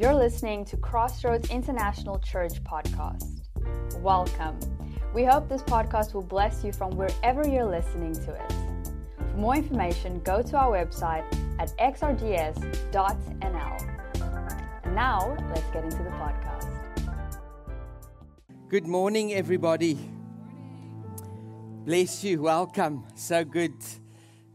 You're 0.00 0.14
listening 0.14 0.64
to 0.64 0.78
Crossroads 0.78 1.50
International 1.50 2.18
Church 2.20 2.64
podcast. 2.64 3.42
Welcome. 3.98 4.58
We 5.12 5.24
hope 5.24 5.46
this 5.46 5.62
podcast 5.62 6.14
will 6.14 6.22
bless 6.22 6.64
you 6.64 6.72
from 6.72 6.92
wherever 6.96 7.46
you're 7.46 7.66
listening 7.66 8.14
to 8.14 8.32
it. 8.32 8.52
For 9.18 9.36
more 9.36 9.56
information, 9.56 10.20
go 10.20 10.40
to 10.40 10.56
our 10.56 10.72
website 10.72 11.26
at 11.58 11.76
xrds.nl. 11.76 13.42
And 14.84 14.94
now, 14.94 15.36
let's 15.50 15.70
get 15.70 15.84
into 15.84 16.02
the 16.02 16.08
podcast. 16.08 16.80
Good 18.70 18.86
morning, 18.86 19.34
everybody. 19.34 19.98
Bless 21.84 22.24
you. 22.24 22.40
Welcome. 22.40 23.04
So 23.16 23.44
good 23.44 23.74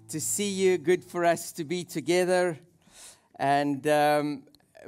to 0.08 0.20
see 0.20 0.50
you. 0.50 0.80
Good 0.80 1.06
for 1.06 1.24
us 1.24 1.52
to 1.52 1.64
be 1.64 1.84
together. 1.84 2.58
And 3.38 3.86
um, 3.86 4.42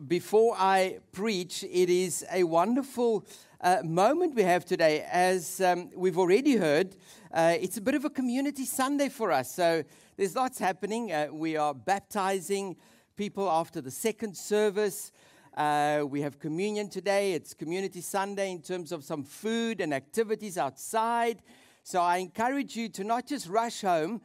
before 0.05 0.55
I 0.57 0.99
preach, 1.11 1.63
it 1.63 1.89
is 1.89 2.25
a 2.31 2.43
wonderful 2.43 3.25
uh, 3.61 3.81
moment 3.83 4.35
we 4.35 4.43
have 4.43 4.65
today. 4.65 5.05
As 5.11 5.59
um, 5.61 5.89
we've 5.95 6.17
already 6.17 6.55
heard, 6.55 6.95
uh, 7.31 7.55
it's 7.59 7.77
a 7.77 7.81
bit 7.81 7.95
of 7.95 8.05
a 8.05 8.09
community 8.09 8.65
Sunday 8.65 9.09
for 9.09 9.31
us. 9.31 9.51
So 9.53 9.83
there's 10.15 10.35
lots 10.35 10.59
happening. 10.59 11.11
Uh, 11.11 11.27
we 11.31 11.57
are 11.57 11.73
baptizing 11.73 12.75
people 13.15 13.49
after 13.49 13.81
the 13.81 13.91
second 13.91 14.37
service. 14.37 15.11
Uh, 15.55 16.03
we 16.07 16.21
have 16.21 16.37
communion 16.37 16.89
today. 16.89 17.33
It's 17.33 17.55
Community 17.55 18.01
Sunday 18.01 18.51
in 18.51 18.61
terms 18.61 18.91
of 18.91 19.03
some 19.03 19.23
food 19.23 19.81
and 19.81 19.93
activities 19.93 20.57
outside. 20.57 21.41
So 21.83 22.01
I 22.01 22.17
encourage 22.17 22.75
you 22.75 22.89
to 22.89 23.03
not 23.03 23.25
just 23.25 23.47
rush 23.47 23.81
home, 23.81 24.21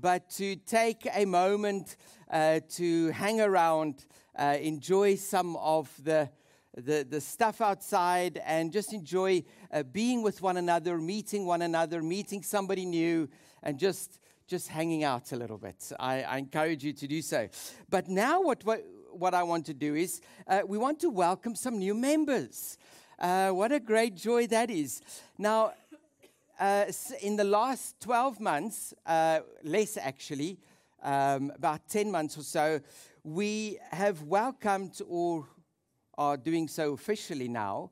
but 0.00 0.30
to 0.30 0.56
take 0.56 1.08
a 1.12 1.24
moment 1.24 1.96
uh, 2.30 2.60
to 2.70 3.10
hang 3.10 3.40
around, 3.40 4.06
uh, 4.38 4.56
enjoy 4.60 5.16
some 5.16 5.56
of 5.56 5.90
the, 6.02 6.28
the, 6.76 7.06
the, 7.08 7.20
stuff 7.20 7.60
outside, 7.60 8.40
and 8.44 8.72
just 8.72 8.92
enjoy 8.92 9.42
uh, 9.72 9.82
being 9.82 10.22
with 10.22 10.42
one 10.42 10.56
another, 10.56 10.98
meeting 10.98 11.46
one 11.46 11.62
another, 11.62 12.02
meeting 12.02 12.42
somebody 12.42 12.84
new, 12.84 13.28
and 13.62 13.78
just, 13.78 14.18
just 14.46 14.68
hanging 14.68 15.04
out 15.04 15.32
a 15.32 15.36
little 15.36 15.58
bit. 15.58 15.92
I, 15.98 16.22
I 16.22 16.38
encourage 16.38 16.84
you 16.84 16.92
to 16.92 17.06
do 17.06 17.22
so. 17.22 17.48
But 17.88 18.08
now, 18.08 18.42
what, 18.42 18.64
what, 18.64 18.84
what 19.12 19.34
I 19.34 19.42
want 19.42 19.66
to 19.66 19.74
do 19.74 19.94
is 19.94 20.20
uh, 20.46 20.60
we 20.66 20.78
want 20.78 21.00
to 21.00 21.10
welcome 21.10 21.54
some 21.54 21.78
new 21.78 21.94
members. 21.94 22.78
Uh, 23.18 23.50
what 23.50 23.72
a 23.72 23.80
great 23.80 24.14
joy 24.14 24.46
that 24.48 24.70
is. 24.70 25.00
Now, 25.38 25.72
uh, 26.58 26.86
in 27.22 27.36
the 27.36 27.44
last 27.44 28.00
12 28.00 28.40
months, 28.40 28.94
uh, 29.06 29.40
less 29.62 29.96
actually, 29.96 30.58
um, 31.02 31.52
about 31.54 31.88
10 31.88 32.10
months 32.10 32.36
or 32.38 32.42
so, 32.42 32.80
we 33.24 33.78
have 33.90 34.22
welcomed 34.22 35.00
or 35.08 35.46
are 36.16 36.36
doing 36.36 36.68
so 36.68 36.92
officially 36.92 37.48
now, 37.48 37.90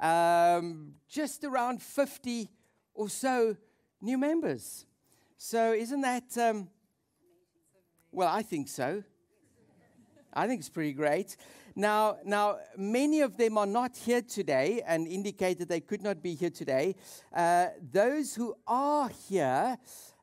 um, 0.00 0.94
just 1.08 1.44
around 1.44 1.82
50 1.82 2.48
or 2.94 3.08
so 3.08 3.56
new 4.00 4.18
members. 4.18 4.86
So, 5.36 5.72
isn't 5.72 6.00
that, 6.02 6.38
um, 6.38 6.68
well, 8.12 8.28
I 8.28 8.42
think 8.42 8.68
so. 8.68 9.02
I 10.32 10.46
think 10.46 10.60
it's 10.60 10.68
pretty 10.68 10.92
great. 10.92 11.36
Now, 11.76 12.18
now, 12.24 12.58
many 12.76 13.20
of 13.20 13.36
them 13.36 13.58
are 13.58 13.66
not 13.66 13.96
here 13.96 14.22
today 14.22 14.82
and 14.86 15.08
indicated 15.08 15.68
they 15.68 15.80
could 15.80 16.02
not 16.02 16.22
be 16.22 16.34
here 16.34 16.50
today. 16.50 16.94
Uh, 17.32 17.68
those 17.92 18.34
who 18.34 18.54
are 18.66 19.10
here, 19.28 19.76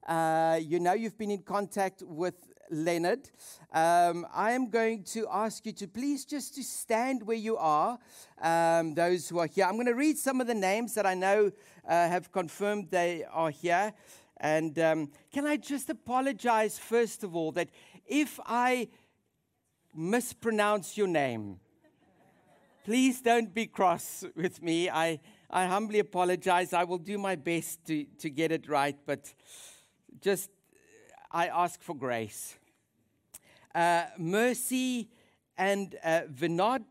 uh, 0.07 0.59
you 0.61 0.79
know, 0.79 0.93
you've 0.93 1.17
been 1.17 1.31
in 1.31 1.43
contact 1.43 2.03
with 2.05 2.35
Leonard. 2.69 3.29
Um, 3.73 4.25
I 4.33 4.51
am 4.51 4.69
going 4.69 5.03
to 5.05 5.27
ask 5.31 5.65
you 5.65 5.73
to 5.73 5.87
please 5.87 6.25
just 6.25 6.55
to 6.55 6.63
stand 6.63 7.23
where 7.23 7.37
you 7.37 7.57
are. 7.57 7.99
Um, 8.41 8.93
those 8.93 9.29
who 9.29 9.39
are 9.39 9.47
here, 9.47 9.65
I'm 9.65 9.73
going 9.73 9.87
to 9.87 9.95
read 9.95 10.17
some 10.17 10.41
of 10.41 10.47
the 10.47 10.55
names 10.55 10.93
that 10.95 11.05
I 11.05 11.13
know 11.13 11.51
uh, 11.87 11.91
have 11.91 12.31
confirmed 12.31 12.87
they 12.91 13.25
are 13.31 13.49
here. 13.49 13.93
And 14.37 14.77
um, 14.79 15.11
can 15.31 15.45
I 15.45 15.57
just 15.57 15.89
apologize 15.89 16.79
first 16.79 17.23
of 17.23 17.35
all 17.35 17.51
that 17.51 17.69
if 18.07 18.39
I 18.45 18.87
mispronounce 19.93 20.97
your 20.97 21.07
name. 21.07 21.59
Please 22.83 23.21
don't 23.21 23.53
be 23.53 23.67
cross 23.67 24.23
with 24.35 24.61
me. 24.61 24.89
I, 24.89 25.19
I 25.49 25.65
humbly 25.65 25.99
apologize. 25.99 26.73
I 26.73 26.83
will 26.83 26.97
do 26.97 27.17
my 27.17 27.35
best 27.35 27.85
to, 27.87 28.05
to 28.19 28.29
get 28.29 28.51
it 28.51 28.67
right, 28.67 28.97
but 29.05 29.33
just 30.21 30.51
I 31.31 31.47
ask 31.47 31.81
for 31.81 31.95
grace. 31.95 32.55
Uh, 33.73 34.03
Mercy 34.17 35.09
and 35.57 35.95
uh, 36.03 36.21
Vinod, 36.31 36.83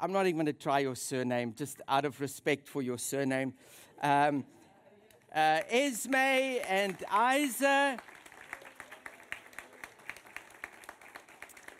I'm 0.00 0.12
not 0.12 0.26
even 0.26 0.36
going 0.36 0.46
to 0.46 0.52
try 0.52 0.80
your 0.80 0.96
surname, 0.96 1.54
just 1.56 1.80
out 1.88 2.04
of 2.04 2.20
respect 2.20 2.68
for 2.68 2.82
your 2.82 2.98
surname. 2.98 3.54
Um, 4.02 4.44
uh, 5.34 5.60
Esme 5.70 6.14
and 6.68 6.96
Isa. 7.10 7.96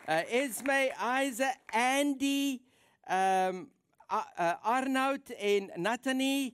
uh, 0.07 0.21
Esme, 0.29 0.89
Isa, 1.23 1.51
Andy, 1.71 2.61
um, 3.07 3.67
uh, 4.09 4.23
uh, 4.37 4.53
Arnoud 4.63 5.21
en 5.37 5.71
Nathanie. 5.77 6.53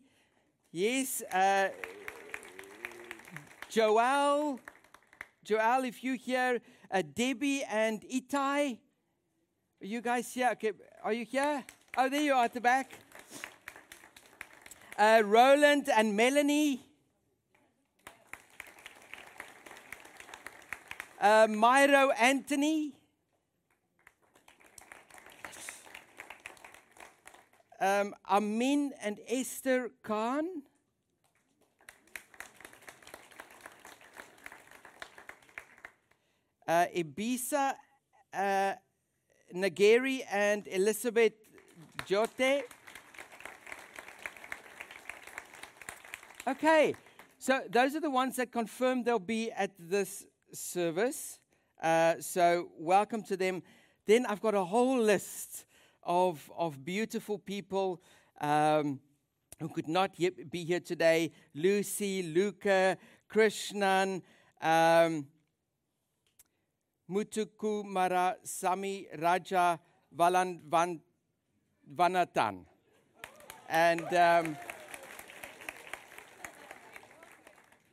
Yes, 0.71 1.21
uh, 1.33 1.69
Joel. 3.71 4.59
Joel, 5.45 5.85
if 5.85 6.03
you 6.03 6.15
hear 6.15 6.59
uh, 6.91 7.01
Debbie 7.15 7.63
and 7.63 8.01
Itai. 8.01 8.77
Are 9.81 9.85
you 9.85 10.01
guys 10.01 10.33
here? 10.33 10.49
Okay, 10.51 10.73
are 11.01 11.13
you 11.13 11.23
here? 11.23 11.63
Oh, 11.97 12.09
there 12.09 12.21
you 12.21 12.33
are 12.33 12.43
at 12.43 12.53
the 12.53 12.59
back. 12.59 12.91
Uh, 14.99 15.21
Roland 15.23 15.87
and 15.87 16.17
Melanie. 16.17 16.81
Uh, 21.21 21.47
Myro 21.47 22.11
Anthony. 22.19 22.93
um, 27.79 28.13
Amin 28.29 28.91
and 29.01 29.17
Esther 29.29 29.91
Khan. 30.03 30.63
Uh, 36.71 36.85
Ibisa 36.95 37.73
uh, 38.33 38.73
Nageri 39.53 40.21
and 40.31 40.65
Elizabeth 40.69 41.33
Jote. 42.05 42.63
Okay, 46.47 46.95
so 47.37 47.59
those 47.69 47.93
are 47.93 47.99
the 47.99 48.09
ones 48.09 48.37
that 48.37 48.53
confirmed 48.53 49.03
they'll 49.03 49.19
be 49.19 49.51
at 49.51 49.71
this 49.77 50.25
service. 50.53 51.39
Uh, 51.83 52.13
so 52.21 52.69
welcome 52.79 53.21
to 53.23 53.35
them. 53.35 53.63
Then 54.07 54.25
I've 54.25 54.39
got 54.39 54.55
a 54.55 54.63
whole 54.63 54.97
list 54.97 55.65
of, 56.03 56.49
of 56.57 56.85
beautiful 56.85 57.37
people 57.37 58.01
um, 58.39 59.01
who 59.59 59.67
could 59.67 59.89
not 59.89 60.11
yet 60.15 60.49
be 60.49 60.63
here 60.63 60.79
today 60.79 61.33
Lucy, 61.53 62.23
Luca, 62.23 62.97
Krishnan, 63.29 64.21
um, 64.61 65.27
Mutuku 67.11 67.83
Mara 67.83 68.37
Sami 68.41 69.05
Raja 69.19 69.77
Vanatan. 71.97 72.65
And, 73.67 74.13
um, 74.13 74.57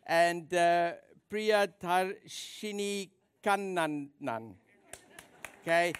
and 0.06 0.54
uh, 0.54 0.92
Priya 1.28 1.68
Tarshini 1.82 3.10
Kannanan. 3.42 4.54
Okay. 5.62 5.92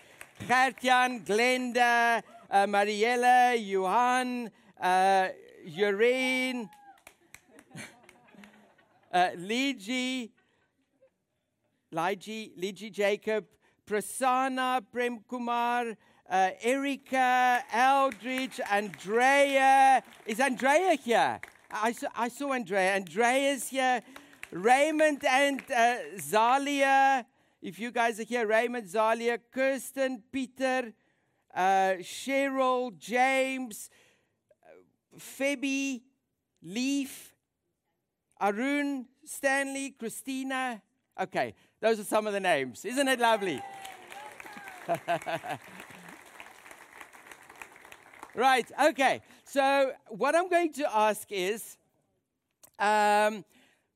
Gertjan, 0.46 1.26
Glenda, 1.26 2.22
uh, 2.48 2.66
Mariella, 2.66 3.56
Johan, 3.58 4.48
uh, 4.80 5.28
Ureen, 5.66 6.70
uh, 9.12 9.30
Liji, 11.92 12.52
Liji 12.58 12.92
Jacob, 12.92 13.46
Prasanna, 13.86 14.82
Prem 14.92 15.20
Kumar, 15.28 15.96
uh, 16.28 16.50
Erika, 16.60 17.64
Eldridge, 17.72 18.60
Andrea. 18.70 20.02
Is 20.26 20.40
Andrea 20.40 20.94
here? 20.94 21.40
I 21.70 21.92
saw, 21.92 22.08
I 22.14 22.28
saw 22.28 22.52
Andrea. 22.52 22.94
Andrea's 22.94 23.68
here. 23.68 24.02
Raymond 24.50 25.24
and 25.24 25.60
uh, 25.70 25.96
Zalia. 26.16 27.24
If 27.60 27.78
you 27.78 27.90
guys 27.90 28.20
are 28.20 28.24
here, 28.24 28.46
Raymond, 28.46 28.86
Zalia, 28.86 29.38
Kirsten, 29.50 30.22
Peter, 30.30 30.92
uh, 31.54 31.94
Cheryl, 32.00 32.96
James, 32.98 33.90
uh, 34.62 35.18
Phoebe, 35.18 36.02
Leaf, 36.62 37.34
Arun, 38.40 39.06
Stanley, 39.24 39.90
Christina. 39.90 40.82
Okay, 41.20 41.54
those 41.80 42.00
are 42.00 42.04
some 42.04 42.26
of 42.26 42.32
the 42.32 42.40
names. 42.40 42.84
Isn't 42.84 43.06
it 43.06 43.20
lovely? 43.20 43.62
right, 48.34 48.70
okay. 48.88 49.22
So, 49.44 49.92
what 50.08 50.34
I'm 50.34 50.48
going 50.48 50.72
to 50.74 50.96
ask 50.96 51.30
is 51.30 51.76
um, 52.78 53.44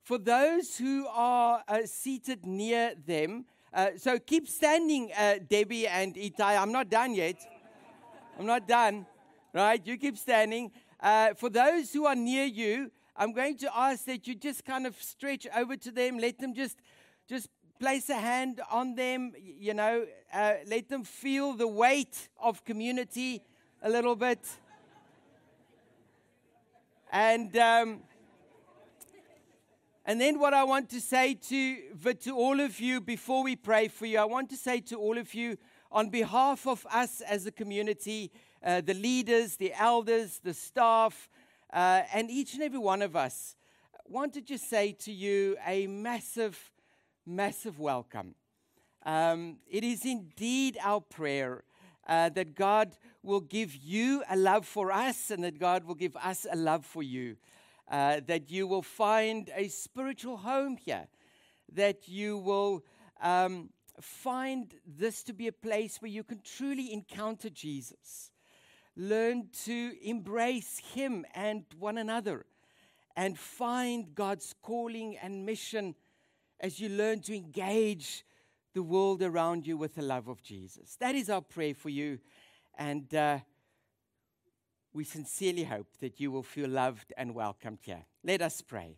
for 0.04 0.18
those 0.18 0.76
who 0.76 1.06
are 1.08 1.62
uh, 1.66 1.80
seated 1.84 2.46
near 2.46 2.94
them, 3.06 3.46
uh, 3.74 3.90
so 3.96 4.18
keep 4.18 4.48
standing, 4.48 5.10
uh, 5.16 5.36
Debbie 5.48 5.86
and 5.86 6.14
Itai. 6.14 6.60
I'm 6.60 6.72
not 6.72 6.90
done 6.90 7.14
yet. 7.14 7.36
I'm 8.38 8.46
not 8.46 8.68
done. 8.68 9.06
Right? 9.54 9.84
You 9.84 9.96
keep 9.96 10.18
standing. 10.18 10.70
Uh, 11.00 11.34
for 11.34 11.50
those 11.50 11.92
who 11.92 12.06
are 12.06 12.14
near 12.14 12.44
you, 12.44 12.90
I'm 13.16 13.32
going 13.32 13.56
to 13.58 13.76
ask 13.76 14.04
that 14.06 14.26
you 14.26 14.34
just 14.34 14.64
kind 14.64 14.86
of 14.86 15.00
stretch 15.02 15.46
over 15.56 15.76
to 15.76 15.90
them. 15.90 16.18
Let 16.18 16.38
them 16.38 16.54
just, 16.54 16.78
just 17.28 17.48
place 17.82 18.08
a 18.10 18.14
hand 18.14 18.60
on 18.70 18.94
them. 18.94 19.32
You 19.58 19.74
know, 19.74 20.06
uh, 20.32 20.54
let 20.68 20.88
them 20.88 21.02
feel 21.02 21.54
the 21.54 21.66
weight 21.66 22.28
of 22.40 22.64
community 22.64 23.42
a 23.82 23.90
little 23.90 24.14
bit. 24.14 24.38
And 27.10 27.56
um, 27.56 27.98
and 30.06 30.20
then 30.20 30.38
what 30.38 30.54
I 30.54 30.62
want 30.62 30.90
to 30.90 31.00
say 31.00 31.34
to 31.34 32.14
to 32.20 32.36
all 32.36 32.60
of 32.60 32.78
you 32.78 33.00
before 33.00 33.42
we 33.42 33.56
pray 33.56 33.88
for 33.88 34.06
you, 34.06 34.20
I 34.20 34.26
want 34.26 34.48
to 34.50 34.56
say 34.56 34.78
to 34.82 34.96
all 34.96 35.18
of 35.18 35.34
you 35.34 35.58
on 35.90 36.08
behalf 36.08 36.68
of 36.68 36.86
us 36.88 37.20
as 37.22 37.46
a 37.46 37.50
community, 37.50 38.30
uh, 38.64 38.80
the 38.80 38.94
leaders, 38.94 39.56
the 39.56 39.72
elders, 39.74 40.40
the 40.44 40.54
staff, 40.54 41.28
uh, 41.72 42.02
and 42.14 42.30
each 42.30 42.54
and 42.54 42.62
every 42.62 42.78
one 42.78 43.02
of 43.02 43.16
us, 43.16 43.56
want 44.08 44.34
to 44.34 44.40
just 44.40 44.70
say 44.70 44.92
to 44.92 45.10
you 45.10 45.56
a 45.66 45.86
massive, 45.86 46.71
massive 47.26 47.78
welcome. 47.78 48.34
Um, 49.04 49.58
it 49.68 49.84
is 49.84 50.04
indeed 50.04 50.78
our 50.82 51.00
prayer 51.00 51.64
uh, 52.06 52.28
that 52.30 52.54
God 52.54 52.96
will 53.22 53.40
give 53.40 53.74
you 53.76 54.22
a 54.28 54.36
love 54.36 54.66
for 54.66 54.90
us 54.90 55.30
and 55.30 55.42
that 55.44 55.58
God 55.58 55.84
will 55.84 55.94
give 55.94 56.16
us 56.16 56.46
a 56.50 56.56
love 56.56 56.84
for 56.84 57.02
you. 57.02 57.36
Uh, 57.90 58.20
that 58.26 58.50
you 58.50 58.66
will 58.66 58.82
find 58.82 59.50
a 59.54 59.68
spiritual 59.68 60.38
home 60.38 60.76
here, 60.76 61.08
that 61.70 62.08
you 62.08 62.38
will 62.38 62.82
um, 63.20 63.68
find 64.00 64.74
this 64.86 65.22
to 65.24 65.34
be 65.34 65.46
a 65.46 65.52
place 65.52 66.00
where 66.00 66.10
you 66.10 66.24
can 66.24 66.40
truly 66.42 66.92
encounter 66.92 67.50
Jesus, 67.50 68.30
learn 68.96 69.48
to 69.64 69.92
embrace 70.02 70.78
Him 70.78 71.26
and 71.34 71.64
one 71.78 71.98
another, 71.98 72.46
and 73.14 73.38
find 73.38 74.14
God's 74.14 74.54
calling 74.62 75.18
and 75.18 75.44
mission 75.44 75.94
as 76.62 76.78
you 76.78 76.88
learn 76.88 77.20
to 77.20 77.34
engage 77.34 78.24
the 78.72 78.82
world 78.82 79.20
around 79.20 79.66
you 79.66 79.76
with 79.76 79.96
the 79.96 80.02
love 80.02 80.28
of 80.28 80.42
Jesus. 80.42 80.96
That 81.00 81.16
is 81.16 81.28
our 81.28 81.42
prayer 81.42 81.74
for 81.74 81.90
you. 81.90 82.20
And 82.78 83.12
uh, 83.14 83.40
we 84.94 85.04
sincerely 85.04 85.64
hope 85.64 85.88
that 86.00 86.20
you 86.20 86.30
will 86.30 86.44
feel 86.44 86.70
loved 86.70 87.12
and 87.16 87.34
welcomed 87.34 87.80
here. 87.82 88.04
Let 88.22 88.40
us 88.40 88.62
pray. 88.62 88.96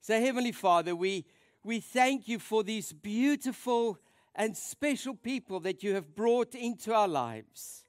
So, 0.00 0.20
Heavenly 0.20 0.52
Father, 0.52 0.96
we, 0.96 1.24
we 1.62 1.78
thank 1.78 2.26
you 2.26 2.40
for 2.40 2.64
these 2.64 2.92
beautiful 2.92 3.98
and 4.34 4.56
special 4.56 5.14
people 5.14 5.60
that 5.60 5.84
you 5.84 5.94
have 5.94 6.14
brought 6.16 6.56
into 6.56 6.92
our 6.92 7.08
lives. 7.08 7.84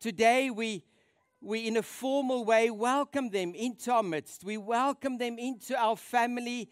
Today, 0.00 0.50
we, 0.50 0.84
we 1.40 1.66
in 1.66 1.76
a 1.76 1.82
formal 1.82 2.44
way 2.44 2.70
welcome 2.70 3.30
them 3.30 3.54
into 3.54 3.90
our 3.90 4.04
midst. 4.04 4.44
We 4.44 4.56
welcome 4.56 5.18
them 5.18 5.38
into 5.38 5.76
our 5.76 5.96
family 5.96 6.70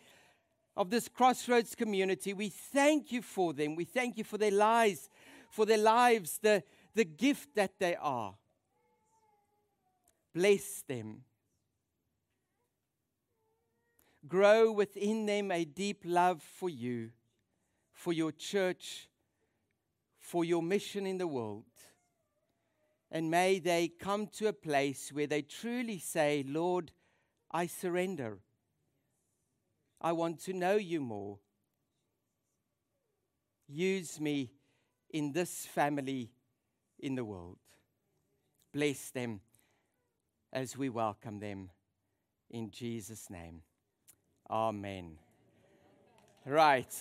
of 0.77 0.91
this 0.91 1.09
crossroads 1.09 1.75
community. 1.75 2.33
We 2.35 2.51
thank 2.51 3.11
you 3.11 3.23
for 3.23 3.53
them. 3.53 3.75
We 3.77 3.85
thank 3.85 4.19
you 4.19 4.25
for 4.25 4.39
their 4.39 4.51
lives, 4.51 5.09
for 5.51 5.65
their 5.65 5.79
lives, 5.79 6.39
the, 6.43 6.63
the 6.95 7.05
gift 7.05 7.55
that 7.55 7.79
they 7.79 7.97
are. 7.97 8.35
Bless 10.35 10.83
them. 10.83 11.23
Grow 14.29 14.73
within 14.73 15.25
them 15.25 15.51
a 15.51 15.65
deep 15.65 16.03
love 16.05 16.43
for 16.43 16.69
you, 16.69 17.11
for 17.93 18.13
your 18.13 18.33
church, 18.33 19.09
for 20.19 20.45
your 20.45 20.63
mission 20.63 21.07
in 21.07 21.17
the 21.17 21.29
world. 21.29 21.65
And 23.11 23.31
may 23.31 23.61
they 23.61 23.89
come 23.89 24.27
to 24.39 24.49
a 24.49 24.53
place 24.53 25.11
where 25.13 25.29
they 25.29 25.43
truly 25.43 25.99
say, 26.01 26.45
Lord, 26.47 26.91
I 27.51 27.67
surrender. 27.67 28.41
I 30.01 30.13
want 30.13 30.41
to 30.45 30.53
know 30.53 30.77
you 30.77 31.01
more. 31.01 31.39
Use 33.69 34.21
me 34.21 34.53
in 35.11 35.33
this 35.33 35.67
family 35.67 36.31
in 36.99 37.15
the 37.15 37.25
world. 37.25 37.59
Bless 38.73 39.11
them 39.11 39.41
as 40.53 40.77
we 40.77 40.89
welcome 40.89 41.41
them 41.41 41.71
in 42.51 42.71
Jesus' 42.71 43.29
name. 43.31 43.63
Amen. 44.51 45.19
Right. 46.45 46.95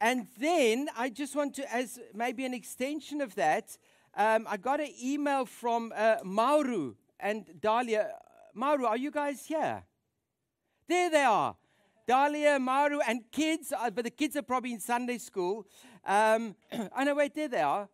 And 0.00 0.26
then 0.38 0.88
I 0.96 1.08
just 1.08 1.34
want 1.34 1.54
to, 1.54 1.74
as 1.74 1.98
maybe 2.14 2.44
an 2.44 2.52
extension 2.52 3.22
of 3.22 3.34
that, 3.36 3.76
um, 4.14 4.46
I 4.48 4.58
got 4.58 4.80
an 4.80 4.92
email 5.02 5.46
from 5.46 5.92
uh, 5.96 6.16
Mauru 6.22 6.94
and 7.20 7.44
Dahlia. 7.60 8.10
Maru, 8.54 8.86
are 8.86 8.96
you 8.96 9.10
guys 9.10 9.44
here? 9.46 9.82
There 10.88 11.10
they 11.10 11.24
are. 11.24 11.56
Dahlia, 12.06 12.58
Maru, 12.58 13.00
and 13.06 13.22
kids, 13.32 13.72
uh, 13.72 13.90
but 13.90 14.04
the 14.04 14.10
kids 14.10 14.36
are 14.36 14.42
probably 14.42 14.72
in 14.72 14.80
Sunday 14.80 15.18
school. 15.18 15.66
Um, 16.04 16.54
oh, 16.72 17.02
no, 17.02 17.14
wait, 17.14 17.34
there 17.34 17.48
they 17.48 17.62
are. 17.62 17.88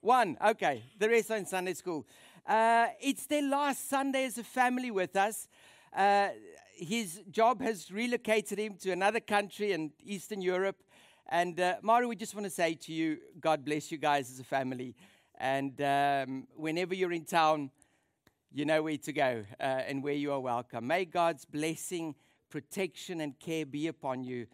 One, 0.00 0.36
okay. 0.44 0.84
The 0.98 1.08
rest 1.08 1.30
are 1.30 1.36
in 1.36 1.46
Sunday 1.46 1.74
school. 1.74 2.06
Uh, 2.46 2.88
it's 3.00 3.26
their 3.26 3.42
last 3.42 3.88
Sunday 3.88 4.26
as 4.26 4.38
a 4.38 4.44
family 4.44 4.90
with 4.90 5.16
us. 5.16 5.48
Uh, 5.96 6.28
his 6.76 7.22
job 7.30 7.60
has 7.62 7.90
relocated 7.90 8.58
him 8.58 8.76
to 8.82 8.90
another 8.90 9.20
country 9.20 9.72
in 9.72 9.92
Eastern 10.04 10.40
Europe. 10.40 10.76
And 11.28 11.58
uh, 11.58 11.76
Maru, 11.82 12.08
we 12.08 12.16
just 12.16 12.34
want 12.34 12.44
to 12.44 12.50
say 12.50 12.74
to 12.74 12.92
you, 12.92 13.18
God 13.40 13.64
bless 13.64 13.90
you 13.90 13.98
guys 13.98 14.30
as 14.30 14.40
a 14.40 14.44
family. 14.44 14.94
And 15.36 15.80
um, 15.80 16.46
whenever 16.54 16.94
you're 16.94 17.12
in 17.12 17.24
town, 17.24 17.70
you 18.54 18.64
know 18.64 18.84
where 18.84 18.96
to 18.96 19.12
go 19.12 19.44
uh, 19.58 19.62
and 19.62 20.00
where 20.00 20.14
you 20.14 20.32
are 20.32 20.38
welcome. 20.38 20.86
May 20.86 21.04
God's 21.06 21.44
blessing, 21.44 22.14
protection, 22.50 23.20
and 23.20 23.36
care 23.40 23.66
be 23.66 23.88
upon 23.88 24.22
you 24.22 24.46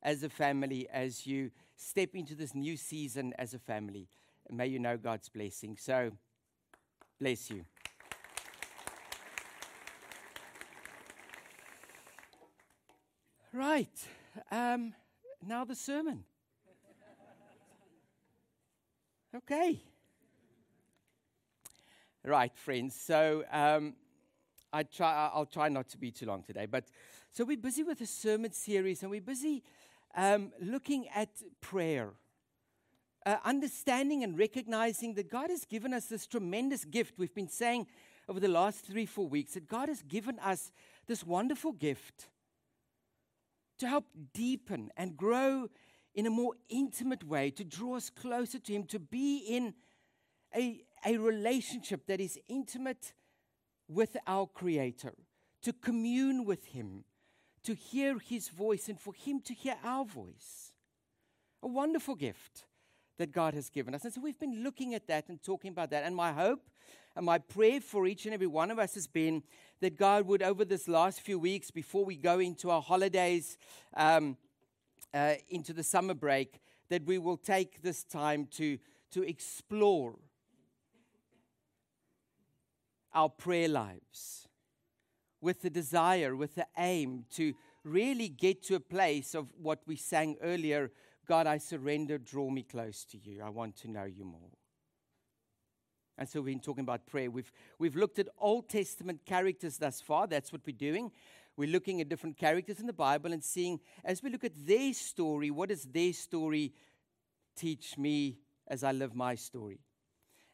as 0.00 0.22
a 0.22 0.28
family 0.28 0.88
as 0.92 1.26
you 1.26 1.50
step 1.74 2.14
into 2.14 2.36
this 2.36 2.54
new 2.54 2.76
season 2.76 3.34
as 3.36 3.54
a 3.54 3.58
family. 3.58 4.08
May 4.48 4.68
you 4.68 4.78
know 4.78 4.96
God's 4.96 5.28
blessing. 5.28 5.76
So, 5.76 6.12
bless 7.20 7.50
you. 7.50 7.64
Right. 13.52 14.06
Um, 14.52 14.94
now 15.44 15.64
the 15.64 15.74
sermon. 15.74 16.22
Okay. 19.34 19.82
Right, 22.24 22.54
friends. 22.56 22.96
So 23.00 23.44
um, 23.52 23.94
I 24.72 24.82
try, 24.82 25.30
I'll 25.32 25.46
try 25.46 25.68
not 25.68 25.88
to 25.90 25.98
be 25.98 26.10
too 26.10 26.26
long 26.26 26.42
today. 26.42 26.66
But 26.66 26.84
so 27.30 27.44
we're 27.44 27.56
busy 27.56 27.84
with 27.84 28.00
a 28.00 28.06
sermon 28.06 28.52
series, 28.52 29.02
and 29.02 29.10
we're 29.10 29.20
busy 29.20 29.62
um, 30.16 30.52
looking 30.60 31.06
at 31.14 31.28
prayer, 31.60 32.10
uh, 33.24 33.36
understanding 33.44 34.24
and 34.24 34.36
recognizing 34.36 35.14
that 35.14 35.30
God 35.30 35.50
has 35.50 35.64
given 35.64 35.94
us 35.94 36.06
this 36.06 36.26
tremendous 36.26 36.84
gift. 36.84 37.14
We've 37.18 37.34
been 37.34 37.48
saying 37.48 37.86
over 38.28 38.40
the 38.40 38.48
last 38.48 38.84
three, 38.84 39.06
four 39.06 39.28
weeks 39.28 39.54
that 39.54 39.68
God 39.68 39.88
has 39.88 40.02
given 40.02 40.40
us 40.40 40.72
this 41.06 41.24
wonderful 41.24 41.72
gift 41.72 42.26
to 43.78 43.86
help 43.86 44.06
deepen 44.34 44.90
and 44.96 45.16
grow 45.16 45.68
in 46.16 46.26
a 46.26 46.30
more 46.30 46.54
intimate 46.68 47.22
way, 47.22 47.50
to 47.52 47.62
draw 47.62 47.96
us 47.96 48.10
closer 48.10 48.58
to 48.58 48.72
Him, 48.72 48.84
to 48.84 48.98
be 48.98 49.38
in 49.38 49.72
a, 50.54 50.82
a 51.04 51.16
relationship 51.16 52.06
that 52.06 52.20
is 52.20 52.38
intimate 52.48 53.12
with 53.88 54.16
our 54.26 54.46
Creator, 54.46 55.14
to 55.62 55.72
commune 55.72 56.44
with 56.44 56.66
Him, 56.66 57.04
to 57.64 57.74
hear 57.74 58.18
His 58.18 58.48
voice, 58.48 58.88
and 58.88 59.00
for 59.00 59.14
Him 59.14 59.40
to 59.42 59.54
hear 59.54 59.76
our 59.82 60.04
voice. 60.04 60.72
A 61.62 61.68
wonderful 61.68 62.14
gift 62.14 62.64
that 63.18 63.32
God 63.32 63.54
has 63.54 63.68
given 63.68 63.94
us. 63.94 64.04
And 64.04 64.12
so 64.12 64.20
we've 64.20 64.38
been 64.38 64.62
looking 64.62 64.94
at 64.94 65.06
that 65.08 65.28
and 65.28 65.42
talking 65.42 65.70
about 65.70 65.90
that. 65.90 66.04
And 66.04 66.14
my 66.14 66.32
hope 66.32 66.60
and 67.16 67.26
my 67.26 67.38
prayer 67.38 67.80
for 67.80 68.06
each 68.06 68.24
and 68.26 68.34
every 68.34 68.46
one 68.46 68.70
of 68.70 68.78
us 68.78 68.94
has 68.94 69.08
been 69.08 69.42
that 69.80 69.96
God 69.96 70.26
would, 70.26 70.42
over 70.42 70.64
this 70.64 70.86
last 70.86 71.20
few 71.20 71.38
weeks, 71.38 71.70
before 71.70 72.04
we 72.04 72.16
go 72.16 72.38
into 72.38 72.70
our 72.70 72.82
holidays, 72.82 73.58
um, 73.94 74.36
uh, 75.12 75.34
into 75.48 75.72
the 75.72 75.82
summer 75.82 76.14
break, 76.14 76.60
that 76.90 77.04
we 77.04 77.18
will 77.18 77.36
take 77.36 77.82
this 77.82 78.04
time 78.04 78.46
to, 78.52 78.78
to 79.10 79.22
explore 79.22 80.14
our 83.14 83.28
prayer 83.28 83.68
lives 83.68 84.48
with 85.40 85.62
the 85.62 85.70
desire, 85.70 86.34
with 86.34 86.54
the 86.54 86.66
aim 86.76 87.24
to 87.30 87.54
really 87.84 88.28
get 88.28 88.62
to 88.64 88.74
a 88.74 88.80
place 88.80 89.34
of 89.34 89.52
what 89.56 89.80
we 89.86 89.96
sang 89.96 90.36
earlier 90.42 90.90
God, 91.28 91.46
I 91.46 91.58
surrender, 91.58 92.16
draw 92.16 92.48
me 92.48 92.62
close 92.62 93.04
to 93.04 93.18
you. 93.18 93.42
I 93.44 93.50
want 93.50 93.76
to 93.82 93.90
know 93.90 94.04
you 94.04 94.24
more. 94.24 94.50
And 96.16 96.26
so 96.26 96.40
we've 96.40 96.54
been 96.54 96.60
talking 96.60 96.82
about 96.82 97.06
prayer. 97.06 97.30
We've, 97.30 97.52
we've 97.78 97.94
looked 97.94 98.18
at 98.18 98.28
Old 98.38 98.70
Testament 98.70 99.20
characters 99.26 99.76
thus 99.76 100.00
far. 100.00 100.26
That's 100.26 100.52
what 100.52 100.62
we're 100.66 100.74
doing. 100.74 101.12
We're 101.56 101.68
looking 101.68 102.00
at 102.00 102.08
different 102.08 102.38
characters 102.38 102.80
in 102.80 102.86
the 102.86 102.94
Bible 102.94 103.32
and 103.32 103.44
seeing, 103.44 103.78
as 104.04 104.22
we 104.22 104.30
look 104.30 104.42
at 104.42 104.66
their 104.66 104.94
story, 104.94 105.50
what 105.50 105.68
does 105.68 105.84
their 105.84 106.14
story 106.14 106.72
teach 107.54 107.98
me 107.98 108.38
as 108.66 108.82
I 108.82 108.92
live 108.92 109.14
my 109.14 109.34
story? 109.34 109.80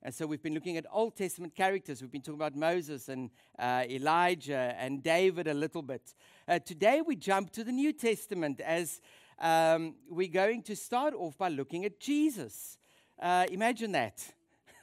And 0.05 0.15
so 0.15 0.27
we've 0.27 0.43
been 0.43 0.53
looking 0.53 0.77
at 0.77 0.85
Old 0.93 1.17
Testament 1.17 1.55
characters. 1.55 2.03
We've 2.03 2.13
been 2.13 2.21
talking 2.21 2.39
about 2.39 2.55
Moses 2.55 3.09
and 3.09 3.31
uh, 3.59 3.85
Elijah 3.89 4.75
and 4.79 5.03
David 5.03 5.49
a 5.49 5.55
little 5.55 5.81
bit. 5.81 6.15
Uh, 6.47 6.59
today 6.59 7.01
we 7.01 7.17
jump 7.17 7.51
to 7.53 7.65
the 7.65 7.73
New 7.73 7.91
Testament 7.91 8.61
as 8.61 9.01
um, 9.39 9.95
we're 10.11 10.29
going 10.29 10.63
to 10.65 10.77
start 10.77 11.15
off 11.15 11.39
by 11.39 11.49
looking 11.49 11.87
at 11.87 12.01
Jesus. 12.01 12.77
Uh, 13.19 13.47
imagine 13.51 13.93
that. 13.93 14.23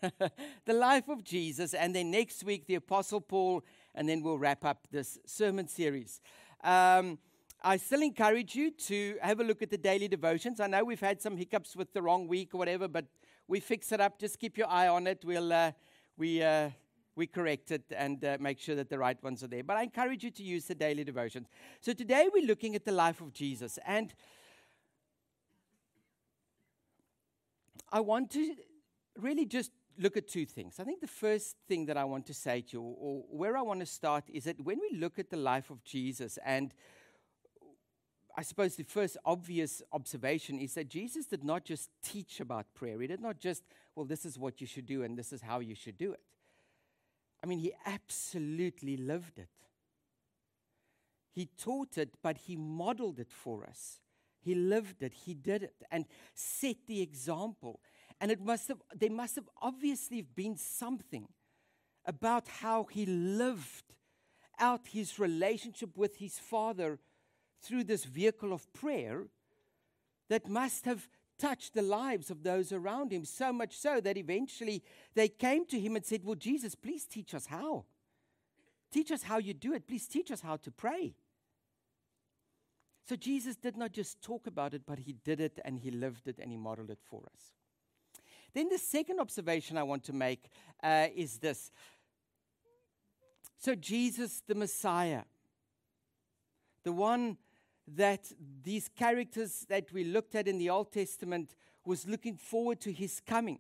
the 0.66 0.74
life 0.74 1.08
of 1.08 1.24
Jesus, 1.24 1.76
and 1.76 1.94
then 1.94 2.10
next 2.10 2.44
week 2.44 2.66
the 2.66 2.74
Apostle 2.74 3.22
Paul, 3.22 3.64
and 3.94 4.10
then 4.10 4.24
we'll 4.24 4.40
wrap 4.40 4.66
up 4.66 4.88
this 4.90 5.20
sermon 5.28 5.68
series. 5.68 6.20
Um, 6.64 7.20
I 7.62 7.78
still 7.78 8.02
encourage 8.02 8.56
you 8.56 8.72
to 8.72 9.18
have 9.22 9.40
a 9.40 9.44
look 9.44 9.62
at 9.62 9.70
the 9.70 9.78
daily 9.78 10.08
devotions. 10.08 10.60
I 10.60 10.66
know 10.66 10.84
we've 10.84 11.00
had 11.00 11.22
some 11.22 11.38
hiccups 11.38 11.76
with 11.76 11.94
the 11.94 12.02
wrong 12.02 12.28
week 12.28 12.56
or 12.56 12.58
whatever, 12.58 12.88
but 12.88 13.06
we 13.52 13.60
fix 13.60 13.92
it 13.92 14.00
up. 14.00 14.18
Just 14.18 14.40
keep 14.40 14.58
your 14.58 14.68
eye 14.68 14.88
on 14.88 15.06
it. 15.08 15.24
We'll 15.26 15.52
uh, 15.52 15.74
we 16.18 16.42
uh, 16.42 16.70
we 17.18 17.28
correct 17.28 17.72
it 17.72 17.84
and 17.96 18.24
uh, 18.24 18.38
make 18.40 18.60
sure 18.60 18.76
that 18.76 18.90
the 18.90 18.98
right 18.98 19.22
ones 19.22 19.44
are 19.44 19.48
there. 19.48 19.62
But 19.62 19.76
I 19.76 19.84
encourage 19.84 20.24
you 20.24 20.32
to 20.32 20.44
use 20.44 20.66
the 20.66 20.74
daily 20.74 21.04
devotions. 21.04 21.48
So 21.82 21.92
today 21.92 22.30
we're 22.34 22.48
looking 22.48 22.76
at 22.76 22.86
the 22.86 22.94
life 22.94 23.20
of 23.20 23.34
Jesus, 23.34 23.78
and 23.86 24.14
I 27.92 28.00
want 28.00 28.32
to 28.32 28.56
really 29.20 29.46
just 29.46 29.72
look 30.00 30.16
at 30.16 30.30
two 30.30 30.46
things. 30.46 30.80
I 30.80 30.86
think 30.86 31.02
the 31.02 31.08
first 31.08 31.58
thing 31.68 31.88
that 31.88 31.98
I 31.98 32.06
want 32.06 32.26
to 32.28 32.34
say 32.34 32.62
to 32.62 32.78
you, 32.78 32.82
or 32.82 33.26
where 33.30 33.58
I 33.58 33.62
want 33.62 33.82
to 33.82 33.86
start, 33.86 34.24
is 34.30 34.46
that 34.46 34.62
when 34.62 34.80
we 34.80 34.98
look 34.98 35.20
at 35.20 35.30
the 35.30 35.36
life 35.36 35.70
of 35.70 35.84
Jesus, 35.84 36.40
and 36.46 36.74
I 38.38 38.44
suppose 38.44 38.76
the 38.76 38.84
first 38.84 39.18
obvious 39.26 39.82
observation 39.92 40.60
is 40.60 40.74
that 40.76 40.90
Jesus 40.90 41.26
did 41.26 41.44
not 41.44 41.66
just 41.66 41.90
teach 42.04 42.40
about 42.40 42.74
prayer. 42.74 43.00
He 43.02 43.08
did 43.08 43.22
not 43.22 43.40
just, 43.40 43.64
well, 43.96 44.06
this 44.06 44.26
is 44.26 44.40
what 44.40 44.62
you 44.62 44.68
should 44.68 44.86
do 44.86 45.04
and 45.04 45.18
this 45.18 45.34
is 45.34 45.42
how 45.42 45.60
you 45.60 45.76
should 45.76 45.98
do 45.98 46.14
it. 46.14 46.22
I 47.44 47.48
mean, 47.48 47.60
he 47.60 47.74
absolutely 47.86 48.98
lived 48.98 49.40
it. 49.40 49.50
He 51.34 51.46
taught 51.46 51.98
it, 51.98 52.16
but 52.22 52.38
he 52.38 52.56
modeled 52.56 53.20
it 53.20 53.32
for 53.32 53.66
us. 53.66 54.00
He 54.40 54.56
lived 54.56 55.04
it, 55.04 55.14
he 55.14 55.34
did 55.34 55.64
it, 55.64 55.76
and 55.92 56.06
set 56.34 56.76
the 56.88 57.02
example. 57.02 57.80
And 58.20 58.32
it 58.32 58.42
must 58.42 58.68
have, 58.68 58.82
there 58.94 59.12
must 59.12 59.36
have 59.36 59.50
obviously 59.62 60.22
been 60.22 60.58
something 60.58 61.28
about 62.06 62.48
how 62.48 62.86
he 62.86 63.06
lived 63.06 63.94
out 64.60 64.88
his 64.88 65.20
relationship 65.20 65.98
with 65.98 66.18
his 66.18 66.38
father 66.40 67.00
through 67.62 67.84
this 67.86 68.06
vehicle 68.06 68.54
of 68.54 68.72
prayer 68.74 69.28
that 70.30 70.48
must 70.48 70.86
have 70.86 71.08
touched 71.38 71.74
the 71.74 71.82
lives 71.82 72.30
of 72.30 72.44
those 72.44 72.72
around 72.72 73.12
him, 73.12 73.26
so 73.26 73.52
much 73.52 73.76
so 73.76 74.00
that 74.00 74.18
eventually 74.18 74.84
they 75.16 75.28
came 75.28 75.66
to 75.66 75.80
him 75.80 75.96
and 75.96 76.06
said, 76.06 76.24
Well, 76.24 76.36
Jesus, 76.36 76.76
please 76.76 77.06
teach 77.06 77.34
us 77.34 77.48
how. 77.48 77.86
Teach 78.92 79.12
us 79.12 79.24
how 79.24 79.38
you 79.38 79.54
do 79.54 79.74
it. 79.74 79.88
Please 79.88 80.08
teach 80.08 80.32
us 80.32 80.42
how 80.42 80.58
to 80.58 80.72
pray. 80.72 81.16
So 83.08 83.16
Jesus 83.16 83.56
did 83.56 83.76
not 83.76 83.92
just 83.92 84.22
talk 84.22 84.48
about 84.48 84.74
it, 84.74 84.84
but 84.86 85.00
he 85.00 85.14
did 85.14 85.40
it 85.40 85.60
and 85.66 85.80
he 85.80 85.92
lived 85.92 86.28
it 86.28 86.38
and 86.40 86.52
he 86.52 86.58
modeled 86.58 86.92
it 86.92 87.00
for 87.04 87.24
us. 87.34 87.54
Then 88.54 88.70
the 88.70 88.78
second 88.78 89.20
observation 89.20 89.78
I 89.78 89.84
want 89.84 90.04
to 90.06 90.14
make 90.14 90.50
uh, 90.84 91.08
is 91.16 91.38
this. 91.40 91.72
So, 93.58 93.76
Jesus, 93.76 94.42
the 94.48 94.56
Messiah, 94.56 95.24
the 96.84 96.92
one 96.92 97.38
that 97.88 98.32
these 98.64 98.88
characters 98.88 99.66
that 99.70 99.92
we 99.92 100.04
looked 100.04 100.36
at 100.36 100.48
in 100.48 100.58
the 100.58 100.70
Old 100.70 100.92
Testament 100.92 101.56
was 101.86 102.08
looking 102.08 102.38
forward 102.38 102.80
to 102.82 102.92
his 102.92 103.22
coming. 103.26 103.60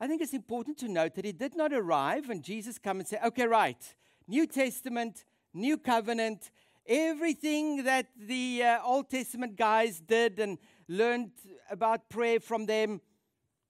I 0.00 0.06
think 0.06 0.20
it's 0.20 0.34
important 0.34 0.78
to 0.78 0.88
note 0.88 1.14
that 1.14 1.24
he 1.24 1.32
did 1.32 1.56
not 1.56 1.72
arrive 1.72 2.28
and 2.28 2.42
Jesus 2.42 2.78
come 2.78 2.98
and 2.98 3.08
say, 3.08 3.18
okay, 3.24 3.46
right, 3.46 3.94
New 4.26 4.46
Testament, 4.46 5.24
New 5.54 5.76
Covenant, 5.76 6.50
everything 6.86 7.84
that 7.84 8.08
the 8.18 8.62
uh, 8.64 8.78
Old 8.84 9.10
Testament 9.10 9.56
guys 9.56 10.00
did 10.00 10.38
and 10.38 10.58
learned 10.88 11.30
about 11.70 12.08
prayer 12.08 12.40
from 12.40 12.66
them, 12.66 13.00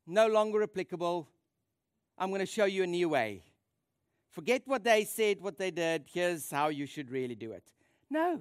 no 0.06 0.26
longer 0.26 0.62
applicable. 0.62 1.28
I'm 2.18 2.30
going 2.30 2.40
to 2.40 2.46
show 2.46 2.64
you 2.64 2.82
a 2.82 2.86
new 2.86 3.10
way. 3.10 3.42
Forget 4.30 4.62
what 4.64 4.84
they 4.84 5.04
said, 5.04 5.40
what 5.40 5.58
they 5.58 5.70
did. 5.70 6.04
Here's 6.12 6.50
how 6.50 6.68
you 6.68 6.86
should 6.86 7.10
really 7.10 7.34
do 7.34 7.52
it. 7.52 7.64
No. 8.08 8.40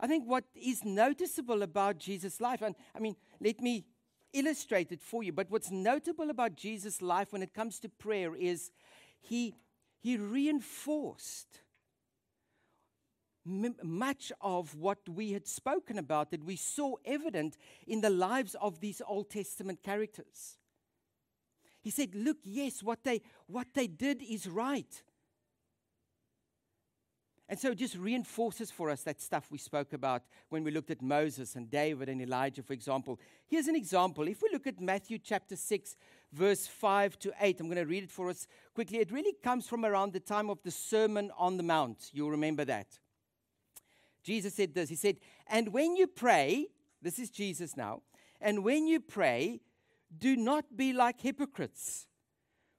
I 0.00 0.06
think 0.06 0.26
what 0.26 0.44
is 0.54 0.82
noticeable 0.82 1.62
about 1.62 1.98
Jesus' 1.98 2.40
life, 2.40 2.62
and 2.62 2.74
I 2.96 3.00
mean, 3.00 3.16
let 3.40 3.60
me 3.60 3.84
illustrate 4.32 4.92
it 4.92 5.02
for 5.02 5.22
you, 5.22 5.32
but 5.32 5.50
what's 5.50 5.70
notable 5.70 6.30
about 6.30 6.56
Jesus' 6.56 7.02
life 7.02 7.32
when 7.32 7.42
it 7.42 7.52
comes 7.52 7.78
to 7.80 7.88
prayer 7.88 8.34
is 8.34 8.70
he, 9.20 9.54
he 10.00 10.16
reinforced 10.16 11.60
much 13.44 14.32
of 14.40 14.74
what 14.74 14.98
we 15.08 15.32
had 15.32 15.46
spoken 15.46 15.98
about 15.98 16.30
that 16.30 16.44
we 16.44 16.56
saw 16.56 16.94
evident 17.04 17.56
in 17.86 18.00
the 18.00 18.10
lives 18.10 18.54
of 18.60 18.80
these 18.80 19.02
Old 19.06 19.30
Testament 19.30 19.82
characters. 19.82 20.58
He 21.80 21.90
said, 21.90 22.14
Look, 22.14 22.38
yes, 22.42 22.82
what 22.82 23.02
they, 23.04 23.22
what 23.46 23.68
they 23.74 23.86
did 23.86 24.22
is 24.22 24.46
right. 24.46 25.02
And 27.50 27.58
so 27.58 27.72
it 27.72 27.78
just 27.78 27.96
reinforces 27.96 28.70
for 28.70 28.90
us 28.90 29.02
that 29.02 29.20
stuff 29.20 29.48
we 29.50 29.58
spoke 29.58 29.92
about 29.92 30.22
when 30.50 30.62
we 30.62 30.70
looked 30.70 30.92
at 30.92 31.02
Moses 31.02 31.56
and 31.56 31.68
David 31.68 32.08
and 32.08 32.22
Elijah, 32.22 32.62
for 32.62 32.74
example. 32.74 33.18
Here's 33.48 33.66
an 33.66 33.74
example. 33.74 34.28
If 34.28 34.40
we 34.40 34.50
look 34.52 34.68
at 34.68 34.80
Matthew 34.80 35.18
chapter 35.18 35.56
6, 35.56 35.96
verse 36.32 36.68
5 36.68 37.18
to 37.18 37.32
8, 37.40 37.58
I'm 37.58 37.66
going 37.66 37.78
to 37.78 37.86
read 37.86 38.04
it 38.04 38.12
for 38.12 38.30
us 38.30 38.46
quickly. 38.72 38.98
It 38.98 39.10
really 39.10 39.34
comes 39.42 39.66
from 39.66 39.84
around 39.84 40.12
the 40.12 40.20
time 40.20 40.48
of 40.48 40.62
the 40.62 40.70
Sermon 40.70 41.32
on 41.36 41.56
the 41.56 41.64
Mount. 41.64 42.10
You'll 42.12 42.30
remember 42.30 42.64
that. 42.66 42.86
Jesus 44.22 44.54
said 44.54 44.72
this 44.72 44.88
He 44.88 44.94
said, 44.94 45.16
And 45.48 45.72
when 45.72 45.96
you 45.96 46.06
pray, 46.06 46.68
this 47.02 47.18
is 47.18 47.30
Jesus 47.30 47.76
now, 47.76 48.02
and 48.40 48.62
when 48.62 48.86
you 48.86 49.00
pray, 49.00 49.60
do 50.16 50.36
not 50.36 50.76
be 50.76 50.92
like 50.92 51.20
hypocrites 51.20 52.06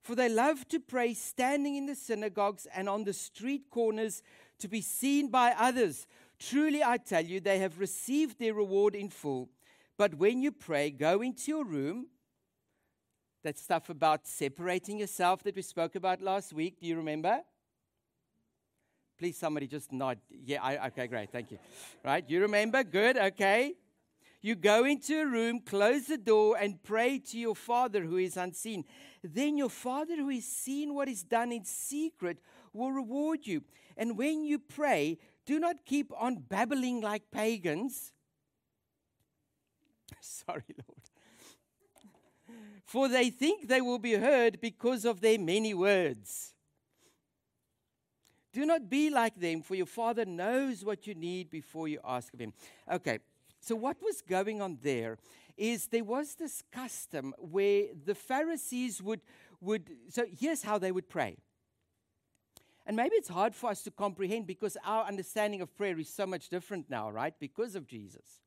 for 0.01 0.16
they 0.16 0.30
love 0.30 0.68
to 0.70 0.80
pray 0.80 1.13
standing 1.13 1.75
in 1.75 1.86
the 1.86 1.96
synagogues 1.96 2.68
and 2.74 2.90
on 2.90 3.04
the 3.04 3.13
street 3.13 3.70
corners 3.70 4.24
to 4.62 4.68
be 4.68 4.82
seen 4.82 5.30
by 5.30 5.53
others. 5.58 6.08
Truly, 6.39 6.84
I 6.84 6.98
tell 6.98 7.24
you, 7.24 7.39
they 7.39 7.60
have 7.60 7.80
received 7.80 8.39
their 8.39 8.53
reward 8.53 8.96
in 8.96 9.10
full. 9.10 9.50
But 9.98 10.15
when 10.15 10.41
you 10.41 10.51
pray, 10.51 10.89
go 10.89 11.22
into 11.22 11.51
your 11.51 11.65
room. 11.65 12.08
That 13.44 13.58
stuff 13.58 13.89
about 13.89 14.27
separating 14.27 15.00
yourself 15.00 15.44
that 15.44 15.56
we 15.56 15.63
spoke 15.63 15.96
about 15.96 16.22
last 16.22 16.53
week. 16.53 16.80
Do 16.80 16.88
you 16.88 16.96
remember? 16.96 17.41
Please, 19.18 19.38
somebody 19.38 19.68
just 19.68 19.91
nod. 19.91 20.20
Yeah, 20.30 20.63
I, 20.63 20.88
okay, 20.88 21.08
great. 21.08 21.32
Thank 21.32 21.51
you. 21.51 21.60
Right, 22.03 22.24
you 22.27 22.41
remember? 22.41 22.84
Good, 22.84 23.18
okay. 23.18 23.74
You 24.41 24.56
go 24.56 24.86
into 24.86 25.22
a 25.22 25.25
room, 25.27 25.60
close 25.60 26.08
the 26.08 26.18
door, 26.18 26.58
and 26.60 26.82
pray 26.82 27.20
to 27.20 27.38
your 27.38 27.56
Father 27.56 28.01
who 28.01 28.18
is 28.18 28.38
unseen. 28.38 28.84
Then 29.24 29.58
your 29.58 29.70
Father 29.70 30.15
who 30.15 30.30
is 30.30 30.46
seen 30.46 30.96
what 30.96 31.08
is 31.08 31.22
done 31.22 31.51
in 31.51 31.63
secret 31.63 32.39
will 32.74 32.92
reward 32.92 33.46
you. 33.46 33.63
And 33.98 34.18
when 34.18 34.44
you 34.44 34.60
pray, 34.60 35.18
do 35.46 35.60
not 35.60 35.86
keep 35.86 36.12
on 36.18 36.36
babbling 36.48 37.01
like 37.01 37.32
pagans. 37.32 38.13
Sorry, 40.22 40.63
Lord. 40.70 42.58
For 42.86 43.08
they 43.08 43.30
think 43.30 43.68
they 43.68 43.82
will 43.82 44.00
be 44.00 44.16
heard 44.16 44.60
because 44.60 45.06
of 45.06 45.22
their 45.22 45.40
many 45.40 45.74
words. 45.74 46.54
Do 48.54 48.66
not 48.66 48.90
be 48.90 49.10
like 49.10 49.36
them, 49.36 49.62
for 49.62 49.75
your 49.75 49.86
Father 49.86 50.25
knows 50.25 50.84
what 50.84 51.08
you 51.08 51.16
need 51.16 51.50
before 51.50 51.88
you 51.88 52.00
ask 52.04 52.34
of 52.34 52.42
Him. 52.42 52.51
Okay, 52.92 53.20
so, 53.62 53.75
what 53.75 53.98
was 54.01 54.22
going 54.22 54.60
on 54.60 54.80
there 54.82 55.20
is 55.56 55.88
there 55.88 56.04
was 56.04 56.34
this 56.34 56.63
custom 56.72 57.34
where 57.38 57.86
the 58.06 58.16
Pharisees 58.16 59.01
would, 59.04 59.22
would 59.62 59.88
so 60.10 60.25
here's 60.28 60.63
how 60.63 60.80
they 60.80 60.92
would 60.92 61.08
pray. 61.08 61.38
And 62.86 62.98
maybe 62.98 63.16
it's 63.16 63.30
hard 63.30 63.56
for 63.56 63.70
us 63.70 63.84
to 63.84 63.92
comprehend 63.92 64.48
because 64.48 64.78
our 64.84 65.06
understanding 65.06 65.62
of 65.62 65.76
prayer 65.78 66.00
is 66.00 66.10
so 66.10 66.26
much 66.26 66.50
different 66.50 66.90
now, 66.90 67.12
right? 67.12 67.34
Because 67.40 67.76
of 67.76 67.88
Jesus. 67.88 68.42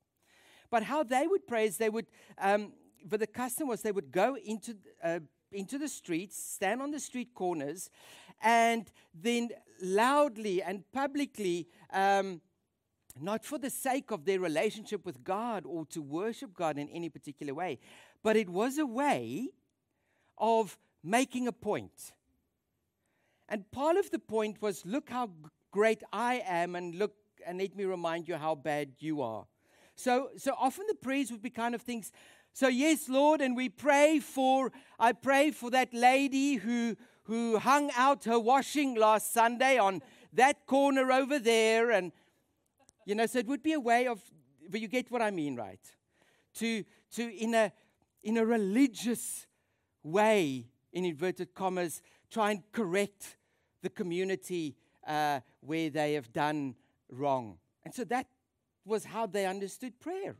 But 0.70 0.82
how 0.82 1.04
they 1.04 1.26
would 1.26 1.46
pray 1.46 1.66
is 1.66 1.76
they 1.76 1.90
would, 1.90 2.06
um, 2.38 2.72
but 3.04 3.20
the 3.20 3.26
custom 3.26 3.68
was 3.68 3.82
they 3.82 3.92
would 3.92 4.10
go 4.10 4.36
into, 4.36 4.76
uh, 5.02 5.20
into 5.52 5.78
the 5.78 5.88
streets, 5.88 6.36
stand 6.36 6.82
on 6.82 6.90
the 6.90 6.98
street 6.98 7.34
corners, 7.34 7.90
and 8.42 8.90
then 9.14 9.50
loudly 9.80 10.62
and 10.62 10.82
publicly 10.92 11.68
um, 11.92 12.40
not 13.20 13.44
for 13.44 13.58
the 13.58 13.70
sake 13.70 14.10
of 14.10 14.24
their 14.24 14.40
relationship 14.40 15.06
with 15.06 15.22
God 15.22 15.64
or 15.66 15.86
to 15.86 16.02
worship 16.02 16.54
God 16.54 16.78
in 16.78 16.88
any 16.88 17.08
particular 17.08 17.54
way, 17.54 17.78
but 18.22 18.36
it 18.36 18.48
was 18.48 18.78
a 18.78 18.86
way 18.86 19.50
of 20.38 20.76
making 21.02 21.46
a 21.46 21.52
point. 21.52 22.12
And 23.48 23.70
part 23.70 23.96
of 23.96 24.10
the 24.10 24.18
point 24.18 24.60
was 24.62 24.84
look 24.86 25.10
how 25.10 25.30
great 25.70 26.02
I 26.12 26.42
am, 26.46 26.76
and 26.76 26.94
look, 26.94 27.14
and 27.46 27.58
let 27.58 27.76
me 27.76 27.84
remind 27.84 28.28
you 28.28 28.36
how 28.36 28.54
bad 28.54 28.92
you 28.98 29.22
are. 29.22 29.46
So, 29.96 30.30
so 30.36 30.54
often 30.58 30.86
the 30.88 30.94
prayers 30.94 31.30
would 31.30 31.42
be 31.42 31.50
kind 31.50 31.74
of 31.74 31.82
things. 31.82 32.10
So, 32.52 32.68
yes, 32.68 33.08
Lord, 33.08 33.40
and 33.40 33.56
we 33.56 33.68
pray 33.68 34.20
for, 34.20 34.72
I 34.98 35.12
pray 35.12 35.50
for 35.50 35.70
that 35.70 35.92
lady 35.92 36.54
who, 36.54 36.96
who 37.24 37.58
hung 37.58 37.90
out 37.96 38.24
her 38.24 38.38
washing 38.38 38.94
last 38.94 39.32
Sunday 39.32 39.78
on 39.78 40.02
that 40.32 40.66
corner 40.66 41.10
over 41.10 41.38
there. 41.38 41.90
And, 41.90 42.12
you 43.04 43.14
know, 43.14 43.26
so 43.26 43.40
it 43.40 43.46
would 43.46 43.62
be 43.62 43.72
a 43.72 43.80
way 43.80 44.06
of, 44.06 44.20
but 44.68 44.80
you 44.80 44.88
get 44.88 45.10
what 45.10 45.22
I 45.22 45.30
mean, 45.30 45.56
right? 45.56 45.80
To, 46.56 46.84
to 47.14 47.36
in, 47.36 47.54
a, 47.54 47.72
in 48.22 48.36
a 48.36 48.46
religious 48.46 49.46
way, 50.02 50.68
in 50.92 51.04
inverted 51.04 51.54
commas, 51.54 52.02
try 52.34 52.50
and 52.50 52.62
correct 52.72 53.36
the 53.82 53.88
community 53.88 54.74
uh, 55.06 55.38
where 55.60 55.88
they 55.88 56.14
have 56.14 56.32
done 56.32 56.74
wrong. 57.08 57.58
And 57.84 57.94
so 57.94 58.02
that 58.04 58.26
was 58.84 59.04
how 59.04 59.26
they 59.26 59.46
understood 59.46 60.00
prayer. 60.00 60.36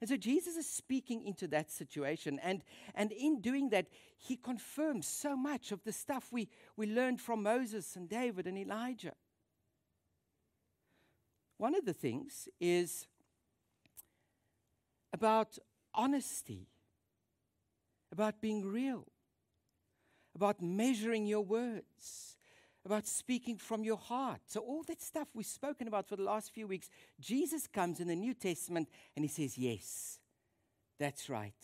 And 0.00 0.08
so 0.08 0.16
Jesus 0.16 0.56
is 0.56 0.68
speaking 0.68 1.24
into 1.24 1.46
that 1.48 1.70
situation. 1.70 2.40
And, 2.42 2.64
and 2.94 3.12
in 3.12 3.40
doing 3.40 3.68
that, 3.70 3.86
he 4.16 4.36
confirms 4.36 5.06
so 5.06 5.36
much 5.36 5.70
of 5.70 5.84
the 5.84 5.92
stuff 5.92 6.28
we, 6.32 6.48
we 6.76 6.86
learned 6.86 7.20
from 7.20 7.42
Moses 7.42 7.94
and 7.94 8.08
David 8.08 8.46
and 8.46 8.56
Elijah. 8.56 9.12
One 11.58 11.74
of 11.76 11.84
the 11.84 11.92
things 11.92 12.48
is 12.58 13.06
about 15.12 15.58
honesty, 15.94 16.66
about 18.10 18.40
being 18.40 18.64
real, 18.64 19.06
about 20.34 20.62
measuring 20.62 21.26
your 21.26 21.42
words, 21.42 22.36
about 22.84 23.06
speaking 23.06 23.56
from 23.56 23.84
your 23.84 23.96
heart. 23.96 24.40
So, 24.46 24.60
all 24.60 24.82
that 24.84 25.00
stuff 25.00 25.28
we've 25.34 25.46
spoken 25.46 25.88
about 25.88 26.08
for 26.08 26.16
the 26.16 26.24
last 26.24 26.52
few 26.52 26.66
weeks, 26.66 26.88
Jesus 27.20 27.66
comes 27.66 28.00
in 28.00 28.08
the 28.08 28.16
New 28.16 28.34
Testament 28.34 28.88
and 29.16 29.24
he 29.24 29.28
says, 29.28 29.56
Yes, 29.56 30.18
that's 30.98 31.28
right. 31.28 31.54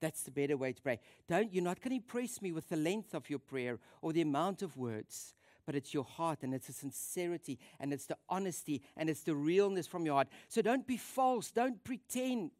That's 0.00 0.22
the 0.22 0.30
better 0.30 0.56
way 0.56 0.72
to 0.72 0.82
pray. 0.82 0.98
Don't, 1.28 1.52
you're 1.52 1.62
not 1.62 1.80
going 1.80 1.90
to 1.90 2.02
impress 2.02 2.40
me 2.40 2.52
with 2.52 2.68
the 2.68 2.76
length 2.76 3.14
of 3.14 3.28
your 3.28 3.38
prayer 3.38 3.78
or 4.00 4.12
the 4.12 4.22
amount 4.22 4.62
of 4.62 4.76
words, 4.76 5.34
but 5.66 5.74
it's 5.74 5.92
your 5.92 6.04
heart 6.04 6.38
and 6.42 6.54
it's 6.54 6.68
the 6.68 6.72
sincerity 6.72 7.58
and 7.78 7.92
it's 7.92 8.06
the 8.06 8.16
honesty 8.28 8.82
and 8.96 9.10
it's 9.10 9.22
the 9.22 9.34
realness 9.34 9.86
from 9.86 10.06
your 10.06 10.14
heart. 10.14 10.28
So 10.48 10.62
don't 10.62 10.86
be 10.86 10.96
false, 10.96 11.50
don't 11.50 11.84
pretend. 11.84 12.50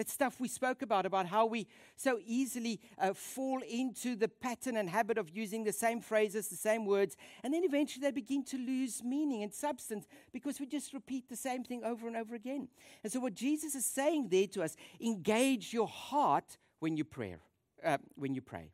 That 0.00 0.08
stuff 0.08 0.40
we 0.40 0.48
spoke 0.48 0.80
about, 0.80 1.04
about 1.04 1.26
how 1.26 1.44
we 1.44 1.66
so 1.94 2.18
easily 2.24 2.80
uh, 2.96 3.12
fall 3.12 3.60
into 3.68 4.16
the 4.16 4.28
pattern 4.28 4.78
and 4.78 4.88
habit 4.88 5.18
of 5.18 5.28
using 5.28 5.62
the 5.62 5.74
same 5.74 6.00
phrases, 6.00 6.48
the 6.48 6.56
same 6.56 6.86
words, 6.86 7.18
and 7.44 7.52
then 7.52 7.64
eventually 7.64 8.00
they 8.00 8.10
begin 8.10 8.42
to 8.44 8.56
lose 8.56 9.04
meaning 9.04 9.42
and 9.42 9.52
substance 9.52 10.06
because 10.32 10.58
we 10.58 10.64
just 10.64 10.94
repeat 10.94 11.28
the 11.28 11.36
same 11.36 11.64
thing 11.64 11.84
over 11.84 12.08
and 12.08 12.16
over 12.16 12.34
again. 12.34 12.68
And 13.04 13.12
so, 13.12 13.20
what 13.20 13.34
Jesus 13.34 13.74
is 13.74 13.84
saying 13.84 14.30
there 14.30 14.46
to 14.46 14.62
us 14.62 14.74
engage 15.02 15.74
your 15.74 15.86
heart 15.86 16.56
when 16.78 16.96
you 16.96 17.04
pray. 17.04 17.36
Uh, 17.84 17.98
when 18.14 18.34
you 18.34 18.40
pray, 18.40 18.72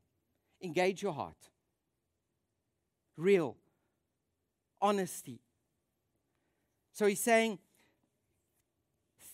engage 0.62 1.02
your 1.02 1.12
heart. 1.12 1.50
Real 3.16 3.56
honesty. 4.80 5.40
So 6.92 7.06
he's 7.06 7.21
saying, 7.21 7.59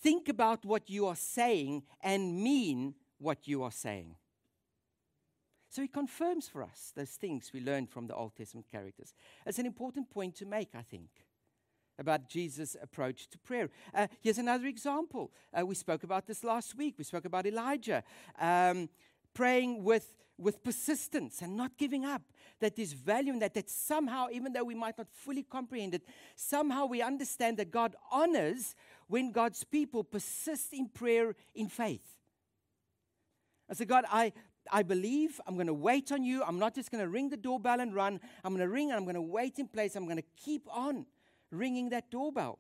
think 0.03 0.29
about 0.29 0.65
what 0.65 0.91
you 0.91 1.07
are 1.07 1.17
saying 1.17 1.83
and 2.03 2.43
mean 2.43 2.95
what 3.19 3.47
you 3.47 3.63
are 3.63 3.71
saying. 3.71 4.17
So 5.69 5.81
he 5.81 5.89
confirms 5.89 6.49
for 6.49 6.63
us 6.63 6.93
those 6.95 7.13
things 7.13 7.51
we 7.55 7.61
learned 7.61 7.89
from 7.89 8.07
the 8.07 8.15
Old 8.15 8.37
Testament 8.37 8.67
characters. 8.71 9.15
It's 9.47 9.59
an 9.59 9.67
important 9.67 10.11
point 10.11 10.35
to 10.37 10.45
make, 10.47 10.71
I 10.75 10.83
think, 10.83 11.09
about 11.99 12.29
Jesus' 12.29 12.77
approach 12.83 13.31
to 13.31 13.39
prayer. 13.39 13.71
Uh, 13.95 14.07
here's 14.21 14.39
another 14.39 14.67
example. 14.67 15.33
Uh, 15.59 15.65
we 15.65 15.75
spoke 15.75 16.03
about 16.03 16.27
this 16.27 16.45
last 16.45 16.77
week. 16.77 16.97
We 16.99 17.05
spoke 17.05 17.25
about 17.25 17.47
Elijah. 17.47 18.03
Um, 18.39 18.91
praying 19.35 19.83
with, 19.83 20.15
with 20.39 20.63
persistence 20.63 21.43
and 21.43 21.57
not 21.57 21.79
giving 21.79 22.05
up. 22.05 22.23
That 22.61 22.77
there's 22.77 22.93
value 22.93 23.39
that, 23.41 23.55
that 23.55 23.71
somehow, 23.71 24.27
even 24.31 24.53
though 24.53 24.65
we 24.65 24.75
might 24.75 24.99
not 24.99 25.09
fully 25.11 25.43
comprehend 25.43 25.95
it, 25.95 26.03
somehow 26.37 26.87
we 26.87 27.03
understand 27.03 27.57
that 27.57 27.71
God 27.71 27.97
honors 28.11 28.75
when 29.13 29.31
God's 29.31 29.63
people 29.63 30.03
persist 30.03 30.73
in 30.73 30.89
prayer 30.89 31.37
in 31.55 31.69
faith. 31.69 32.17
I 33.69 33.75
said, 33.75 33.87
God, 33.87 34.07
I, 34.11 34.33
I 34.71 34.83
believe 34.83 35.39
I'm 35.47 35.55
going 35.55 35.67
to 35.67 35.75
wait 35.75 36.11
on 36.13 36.25
you. 36.25 36.43
I'm 36.43 36.59
not 36.59 36.75
just 36.75 36.91
going 36.91 37.05
to 37.05 37.11
ring 37.11 37.29
the 37.29 37.37
doorbell 37.37 37.79
and 37.79 37.95
run. 37.95 38.21
I'm 38.43 38.55
going 38.57 38.67
to 38.67 38.73
ring 38.73 38.89
and 38.89 38.97
I'm 38.97 39.05
going 39.05 39.17
to 39.17 39.21
wait 39.21 39.59
in 39.59 39.69
place. 39.69 39.97
I'm 39.97 40.07
going 40.07 40.17
to 40.17 40.25
keep 40.43 40.67
on 40.73 41.05
ringing 41.51 41.91
that 41.91 42.11
doorbell. 42.11 42.59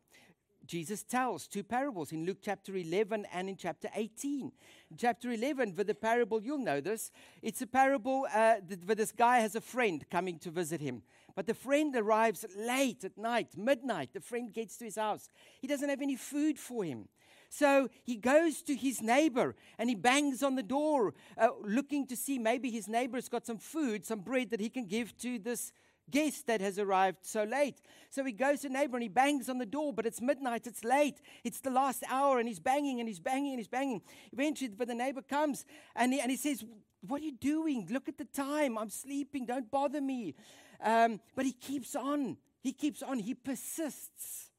Jesus 0.67 1.03
tells 1.03 1.49
two 1.49 1.63
parables 1.63 2.13
in 2.13 2.27
Luke 2.27 2.39
chapter 2.43 2.77
11 2.77 3.27
and 3.33 3.49
in 3.49 3.57
chapter 3.57 3.89
18. 3.95 4.53
In 4.91 4.97
chapter 4.99 5.33
11, 5.33 5.75
with 5.75 5.87
the 5.87 5.95
parable, 5.95 6.43
you'll 6.43 6.59
know 6.59 6.83
this. 6.83 7.11
It's 7.41 7.63
a 7.63 7.67
parable 7.67 8.27
uh, 8.33 8.57
where 8.85 8.95
this 8.95 9.11
guy 9.11 9.41
has 9.41 9.55
a 9.55 9.61
friend 9.63 10.05
coming 10.11 10.39
to 10.41 10.51
visit 10.51 10.83
him. 10.83 11.03
But 11.35 11.47
the 11.47 11.55
friend 11.55 11.95
arrives 11.97 12.45
late 12.57 13.05
at 13.05 13.17
night, 13.17 13.57
midnight. 13.57 14.11
The 14.13 14.21
friend 14.21 14.53
gets 14.53 14.77
to 14.79 14.85
his 14.85 14.97
house. 14.97 15.29
He 15.61 15.67
doesn't 15.67 15.89
have 15.89 16.03
any 16.03 16.17
food 16.17 16.59
for 16.59 16.85
him. 16.85 17.09
So 17.49 17.91
he 18.05 18.17
goes 18.17 18.63
to 18.63 18.75
his 18.75 19.03
neighbor 19.03 19.55
and 19.79 19.91
he 19.91 19.95
bangs 19.95 20.43
on 20.43 20.55
the 20.55 20.63
door, 20.63 21.13
uh, 21.37 21.49
looking 21.63 22.07
to 22.07 22.17
see 22.17 22.39
maybe 22.39 22.71
his 22.71 22.89
neighbor's 22.89 23.29
got 23.29 23.45
some 23.45 23.59
food, 23.59 24.07
some 24.07 24.21
bread 24.21 24.51
that 24.51 24.61
he 24.61 24.71
can 24.71 24.87
give 24.87 25.17
to 25.19 25.39
this 25.39 25.71
guest 26.11 26.47
that 26.47 26.61
has 26.61 26.79
arrived 26.79 27.19
so 27.23 27.45
late. 27.45 27.81
So 28.11 28.25
he 28.25 28.33
goes 28.33 28.61
to 28.61 28.69
neighbor 28.69 28.97
and 28.97 29.03
he 29.03 29.09
bangs 29.09 29.49
on 29.49 29.59
the 29.59 29.67
door, 29.67 29.93
but 29.93 30.07
it's 30.07 30.21
midnight, 30.21 30.67
it's 30.67 30.83
late, 30.83 31.21
it's 31.45 31.61
the 31.61 31.71
last 31.71 32.03
hour, 32.09 32.39
and 32.39 32.49
he's 32.49 32.61
banging 32.61 33.01
and 33.01 33.09
he's 33.09 33.21
banging 33.21 33.53
and 33.53 33.61
he's 33.61 33.69
banging. 33.69 34.01
Eventually, 34.33 34.71
but 34.71 34.89
the 34.89 34.95
neighbor 34.95 35.23
comes 35.23 35.65
and 35.95 36.13
he, 36.13 36.21
and 36.21 36.31
he 36.31 36.37
says, 36.37 36.65
What 37.07 37.21
are 37.21 37.25
you 37.25 37.33
doing? 37.33 37.87
Look 37.91 38.09
at 38.09 38.19
the 38.19 38.25
time. 38.25 38.79
I'm 38.79 38.91
sleeping. 38.91 39.47
Don't 39.47 39.71
bother 39.71 40.01
me. 40.01 40.35
Um, 40.83 41.21
but 41.35 41.47
he 41.47 41.53
keeps 41.53 41.95
on. 41.95 42.37
He 42.61 42.73
keeps 42.73 43.03
on. 43.03 43.19
He 43.19 43.35
persists. 43.35 44.51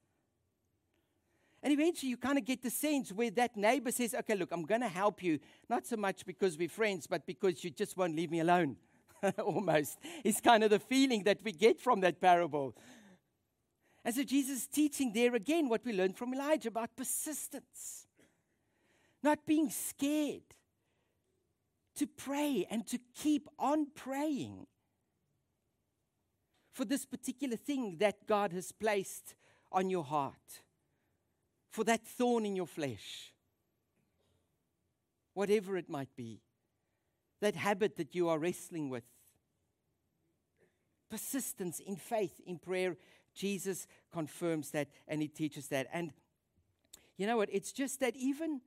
And 1.62 1.72
eventually, 1.72 2.10
you 2.10 2.18
kind 2.18 2.38
of 2.38 2.46
get 2.46 2.62
the 2.62 2.70
sense 2.70 3.12
where 3.12 3.32
that 3.32 3.56
neighbor 3.56 3.92
says, 3.92 4.14
Okay, 4.14 4.36
look, 4.36 4.52
I'm 4.52 4.64
going 4.64 4.82
to 4.82 4.90
help 4.90 5.24
you, 5.24 5.40
not 5.70 5.86
so 5.86 5.96
much 5.96 6.26
because 6.26 6.58
we're 6.58 6.70
friends, 6.70 7.08
but 7.08 7.26
because 7.26 7.64
you 7.64 7.70
just 7.70 7.96
won't 7.96 8.16
leave 8.16 8.32
me 8.32 8.42
alone. 8.42 8.76
almost, 9.40 10.00
It's 10.24 10.42
kind 10.42 10.64
of 10.64 10.70
the 10.70 10.80
feeling 10.80 11.24
that 11.24 11.40
we 11.44 11.52
get 11.54 11.80
from 11.80 12.02
that 12.02 12.20
parable. 12.20 12.76
And 14.04 14.14
so 14.14 14.24
Jesus 14.24 14.64
is 14.64 14.68
teaching 14.68 15.14
there 15.14 15.34
again 15.36 15.70
what 15.70 15.86
we 15.86 15.94
learned 15.94 16.18
from 16.18 16.34
Elijah 16.34 16.68
about 16.68 16.96
persistence, 16.98 18.08
not 19.22 19.46
being 19.46 19.70
scared, 19.70 20.44
to 21.96 22.08
pray 22.08 22.68
and 22.70 22.86
to 22.88 23.00
keep 23.16 23.48
on 23.58 23.88
praying 23.96 24.68
for 26.74 26.86
this 26.86 27.06
particular 27.06 27.56
thing 27.56 27.98
that 28.00 28.28
God 28.28 28.52
has 28.52 28.72
placed 28.72 29.36
on 29.72 29.90
your 29.90 30.04
heart, 30.04 30.62
for 31.70 31.84
that 31.84 32.06
thorn 32.06 32.46
in 32.46 32.56
your 32.56 32.68
flesh, 32.68 33.32
whatever 35.34 35.78
it 35.78 35.90
might 35.90 36.16
be, 36.16 36.42
that 37.42 37.56
habit 37.56 37.96
that 37.98 38.16
you 38.16 38.28
are 38.28 38.40
wrestling 38.40 38.90
with 38.90 39.04
persistence 41.10 41.80
in 41.80 41.96
faith, 41.96 42.42
in 42.46 42.58
prayer. 42.58 42.98
Jesus 43.36 43.86
confirms 44.12 44.72
that 44.72 44.88
and 45.08 45.22
he 45.22 45.28
teaches 45.28 45.68
that. 45.68 45.88
And 45.94 46.12
you 47.18 47.28
know 47.28 47.38
what? 47.38 47.50
It's 47.52 47.72
just 47.72 48.00
that 48.00 48.16
even, 48.16 48.62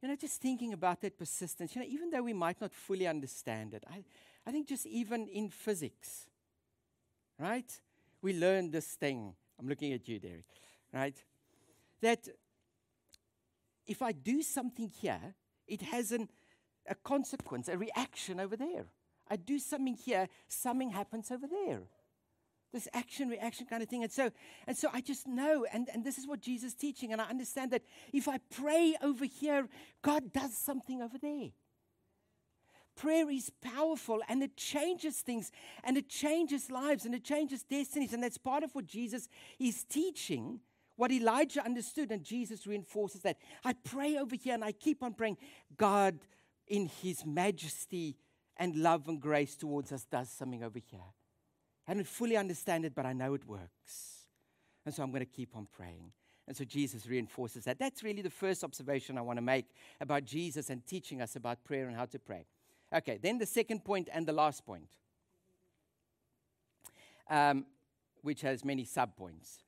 you 0.00 0.08
know, 0.08 0.16
just 0.16 0.40
thinking 0.40 0.72
about 0.72 1.02
that 1.02 1.18
persistence, 1.18 1.74
you 1.74 1.82
know, 1.82 1.88
even 1.88 2.10
though 2.10 2.22
we 2.22 2.32
might 2.32 2.60
not 2.60 2.72
fully 2.72 3.06
understand 3.06 3.74
it, 3.74 3.84
I, 3.90 4.04
I 4.46 4.50
think 4.50 4.66
just 4.66 4.86
even 4.86 5.28
in 5.28 5.50
physics, 5.50 6.26
right? 7.38 7.80
We 8.22 8.32
learn 8.34 8.70
this 8.70 8.86
thing. 8.86 9.34
I'm 9.58 9.68
looking 9.68 9.92
at 9.92 10.08
you, 10.08 10.18
Derek, 10.18 10.44
right? 10.92 11.16
That 12.00 12.28
if 13.86 14.02
I 14.02 14.12
do 14.12 14.42
something 14.42 14.88
here, 14.88 15.34
it 15.66 15.82
has 15.82 16.12
an, 16.12 16.28
a 16.88 16.94
consequence, 16.94 17.68
a 17.68 17.78
reaction 17.78 18.40
over 18.40 18.56
there. 18.56 18.86
I 19.30 19.36
do 19.36 19.58
something 19.58 19.94
here, 19.94 20.28
something 20.48 20.90
happens 20.90 21.30
over 21.30 21.46
there. 21.46 21.82
This 22.72 22.88
action 22.92 23.28
reaction 23.28 23.66
kind 23.66 23.82
of 23.82 23.88
thing. 23.88 24.02
And 24.02 24.12
so, 24.12 24.30
and 24.66 24.76
so 24.76 24.88
I 24.92 25.00
just 25.00 25.26
know, 25.26 25.66
and, 25.72 25.88
and 25.92 26.04
this 26.04 26.18
is 26.18 26.26
what 26.26 26.40
Jesus 26.40 26.72
is 26.72 26.74
teaching, 26.74 27.12
and 27.12 27.20
I 27.20 27.28
understand 27.28 27.70
that 27.70 27.82
if 28.12 28.28
I 28.28 28.38
pray 28.54 28.94
over 29.02 29.24
here, 29.24 29.68
God 30.02 30.32
does 30.32 30.56
something 30.56 31.00
over 31.00 31.16
there. 31.18 31.48
Prayer 32.98 33.30
is 33.30 33.50
powerful 33.62 34.20
and 34.28 34.42
it 34.42 34.56
changes 34.56 35.16
things 35.20 35.50
and 35.84 35.96
it 35.96 36.08
changes 36.08 36.70
lives 36.70 37.06
and 37.06 37.14
it 37.14 37.24
changes 37.24 37.62
destinies. 37.62 38.12
And 38.12 38.22
that's 38.22 38.38
part 38.38 38.64
of 38.64 38.74
what 38.74 38.86
Jesus 38.86 39.28
is 39.58 39.84
teaching, 39.84 40.60
what 40.96 41.12
Elijah 41.12 41.64
understood. 41.64 42.10
And 42.10 42.22
Jesus 42.22 42.66
reinforces 42.66 43.22
that. 43.22 43.38
I 43.64 43.72
pray 43.72 44.18
over 44.18 44.34
here 44.34 44.54
and 44.54 44.64
I 44.64 44.72
keep 44.72 45.02
on 45.02 45.14
praying. 45.14 45.38
God, 45.76 46.18
in 46.66 46.90
his 47.00 47.24
majesty 47.24 48.16
and 48.56 48.74
love 48.76 49.08
and 49.08 49.20
grace 49.20 49.54
towards 49.54 49.92
us, 49.92 50.04
does 50.04 50.28
something 50.28 50.64
over 50.64 50.78
here. 50.78 51.00
I 51.86 51.94
don't 51.94 52.06
fully 52.06 52.36
understand 52.36 52.84
it, 52.84 52.94
but 52.94 53.06
I 53.06 53.12
know 53.14 53.32
it 53.34 53.46
works. 53.46 54.26
And 54.84 54.94
so 54.94 55.02
I'm 55.02 55.10
going 55.10 55.24
to 55.24 55.26
keep 55.26 55.56
on 55.56 55.68
praying. 55.72 56.12
And 56.46 56.56
so 56.56 56.64
Jesus 56.64 57.06
reinforces 57.06 57.64
that. 57.64 57.78
That's 57.78 58.02
really 58.02 58.22
the 58.22 58.30
first 58.30 58.64
observation 58.64 59.18
I 59.18 59.20
want 59.20 59.36
to 59.36 59.42
make 59.42 59.66
about 60.00 60.24
Jesus 60.24 60.70
and 60.70 60.84
teaching 60.86 61.20
us 61.20 61.36
about 61.36 61.62
prayer 61.62 61.86
and 61.86 61.96
how 61.96 62.06
to 62.06 62.18
pray. 62.18 62.46
Okay, 62.92 63.18
then 63.20 63.38
the 63.38 63.46
second 63.46 63.84
point 63.84 64.08
and 64.12 64.26
the 64.26 64.32
last 64.32 64.64
point, 64.64 64.88
um, 67.28 67.66
which 68.22 68.40
has 68.40 68.64
many 68.64 68.84
sub 68.84 69.14
points. 69.16 69.58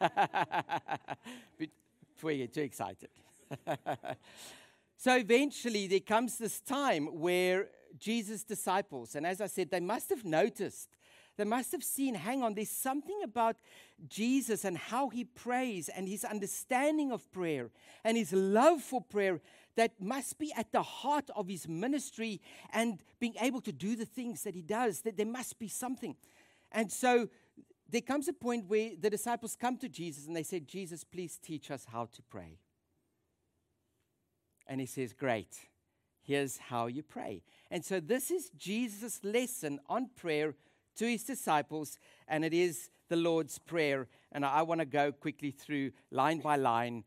Before 2.14 2.32
you 2.32 2.38
get 2.38 2.54
too 2.54 2.62
excited. 2.62 3.10
so 4.96 5.16
eventually, 5.16 5.86
there 5.86 6.00
comes 6.00 6.38
this 6.38 6.60
time 6.60 7.06
where 7.20 7.68
Jesus' 7.98 8.42
disciples, 8.42 9.14
and 9.14 9.24
as 9.24 9.40
I 9.40 9.46
said, 9.46 9.70
they 9.70 9.80
must 9.80 10.10
have 10.10 10.24
noticed 10.24 10.97
they 11.38 11.44
must 11.44 11.70
have 11.70 11.84
seen, 11.84 12.16
hang 12.16 12.42
on, 12.42 12.54
there's 12.54 12.68
something 12.68 13.20
about 13.22 13.56
Jesus 14.08 14.64
and 14.64 14.76
how 14.76 15.08
he 15.08 15.22
prays 15.24 15.88
and 15.88 16.08
his 16.08 16.24
understanding 16.24 17.12
of 17.12 17.30
prayer 17.30 17.70
and 18.04 18.16
his 18.16 18.32
love 18.32 18.82
for 18.82 19.00
prayer 19.00 19.40
that 19.76 19.92
must 20.00 20.40
be 20.40 20.52
at 20.56 20.72
the 20.72 20.82
heart 20.82 21.30
of 21.36 21.46
his 21.48 21.68
ministry 21.68 22.40
and 22.72 23.04
being 23.20 23.34
able 23.40 23.60
to 23.60 23.70
do 23.70 23.94
the 23.94 24.04
things 24.04 24.42
that 24.42 24.56
he 24.56 24.62
does. 24.62 25.02
That 25.02 25.16
there 25.16 25.26
must 25.26 25.60
be 25.60 25.68
something. 25.68 26.16
And 26.72 26.90
so 26.90 27.28
there 27.88 28.00
comes 28.00 28.26
a 28.26 28.32
point 28.32 28.66
where 28.66 28.90
the 28.98 29.08
disciples 29.08 29.54
come 29.54 29.78
to 29.78 29.88
Jesus 29.88 30.26
and 30.26 30.34
they 30.34 30.42
say, 30.42 30.58
Jesus, 30.58 31.04
please 31.04 31.38
teach 31.40 31.70
us 31.70 31.86
how 31.92 32.06
to 32.06 32.22
pray. 32.22 32.58
And 34.66 34.80
he 34.80 34.86
says, 34.86 35.12
Great, 35.12 35.56
here's 36.20 36.58
how 36.58 36.88
you 36.88 37.04
pray. 37.04 37.42
And 37.70 37.84
so 37.84 38.00
this 38.00 38.32
is 38.32 38.50
Jesus' 38.50 39.20
lesson 39.22 39.78
on 39.88 40.10
prayer 40.16 40.56
to 40.98 41.06
his 41.06 41.24
disciples, 41.24 41.98
and 42.26 42.44
it 42.44 42.52
is 42.52 42.90
the 43.08 43.16
Lord's 43.16 43.58
Prayer. 43.58 44.06
And 44.32 44.44
I, 44.44 44.62
want 44.62 44.80
to 44.80 44.86
go 44.86 45.10
quickly 45.12 45.50
through 45.50 45.92
line 46.10 46.40
by 46.40 46.56
line. 46.56 47.04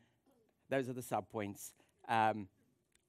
Those 0.70 0.90
are 0.90 0.94
the 0.94 1.02
subpoints 1.02 1.74
um, 2.10 2.48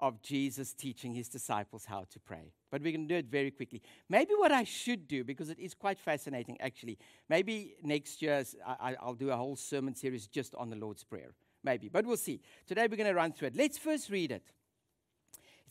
of 0.00 0.20
Jesus 0.22 0.74
teaching 0.74 1.14
his 1.14 1.28
disciples 1.28 1.84
how 1.84 2.04
to 2.10 2.20
pray. 2.20 2.52
But 2.70 2.82
we're 2.82 2.92
going 2.92 3.08
to 3.08 3.14
do 3.14 3.18
it 3.18 3.26
very 3.26 3.50
quickly. 3.50 3.80
Maybe 4.08 4.34
what 4.34 4.52
I 4.52 4.64
should 4.64 5.08
do, 5.08 5.24
because 5.24 5.48
it 5.48 5.58
is 5.58 5.74
quite 5.74 5.98
fascinating 5.98 6.60
actually, 6.60 6.98
maybe 7.28 7.76
next 7.82 8.20
year 8.20 8.44
I, 8.66 8.96
I'll 9.00 9.14
do 9.14 9.30
a 9.30 9.36
whole 9.36 9.56
sermon 9.56 9.94
series 9.94 10.26
just 10.26 10.54
on 10.56 10.70
the 10.70 10.76
Lord's 10.76 11.04
Prayer. 11.04 11.34
Maybe, 11.64 11.88
but 11.88 12.04
we'll 12.04 12.16
see. 12.16 12.40
Today 12.66 12.88
we're 12.90 12.96
going 12.96 13.08
to 13.08 13.14
run 13.14 13.32
through 13.32 13.48
it. 13.48 13.56
Let's 13.56 13.78
first 13.78 14.10
read 14.10 14.32
it. 14.32 14.50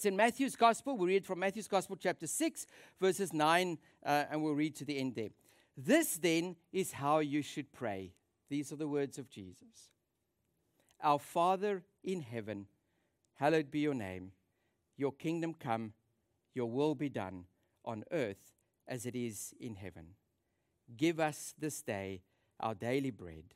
It's 0.01 0.07
in 0.07 0.15
Matthew's 0.15 0.55
Gospel. 0.55 0.97
We 0.97 1.09
read 1.09 1.27
from 1.27 1.37
Matthew's 1.37 1.67
Gospel, 1.67 1.95
chapter 1.95 2.25
6, 2.25 2.65
verses 2.99 3.33
9, 3.33 3.77
uh, 4.03 4.23
and 4.31 4.41
we'll 4.41 4.55
read 4.55 4.75
to 4.77 4.83
the 4.83 4.97
end 4.97 5.13
there. 5.13 5.29
This 5.77 6.17
then 6.17 6.55
is 6.73 6.93
how 6.93 7.19
you 7.19 7.43
should 7.43 7.71
pray. 7.71 8.11
These 8.49 8.71
are 8.71 8.77
the 8.77 8.87
words 8.87 9.19
of 9.19 9.29
Jesus 9.29 9.91
Our 11.03 11.19
Father 11.19 11.83
in 12.03 12.21
heaven, 12.21 12.65
hallowed 13.35 13.69
be 13.69 13.81
your 13.81 13.93
name. 13.93 14.31
Your 14.97 15.11
kingdom 15.11 15.53
come, 15.53 15.93
your 16.55 16.71
will 16.71 16.95
be 16.95 17.09
done 17.09 17.45
on 17.85 18.03
earth 18.11 18.55
as 18.87 19.05
it 19.05 19.15
is 19.15 19.53
in 19.59 19.75
heaven. 19.75 20.15
Give 20.97 21.19
us 21.19 21.53
this 21.59 21.83
day 21.83 22.23
our 22.59 22.73
daily 22.73 23.11
bread, 23.11 23.53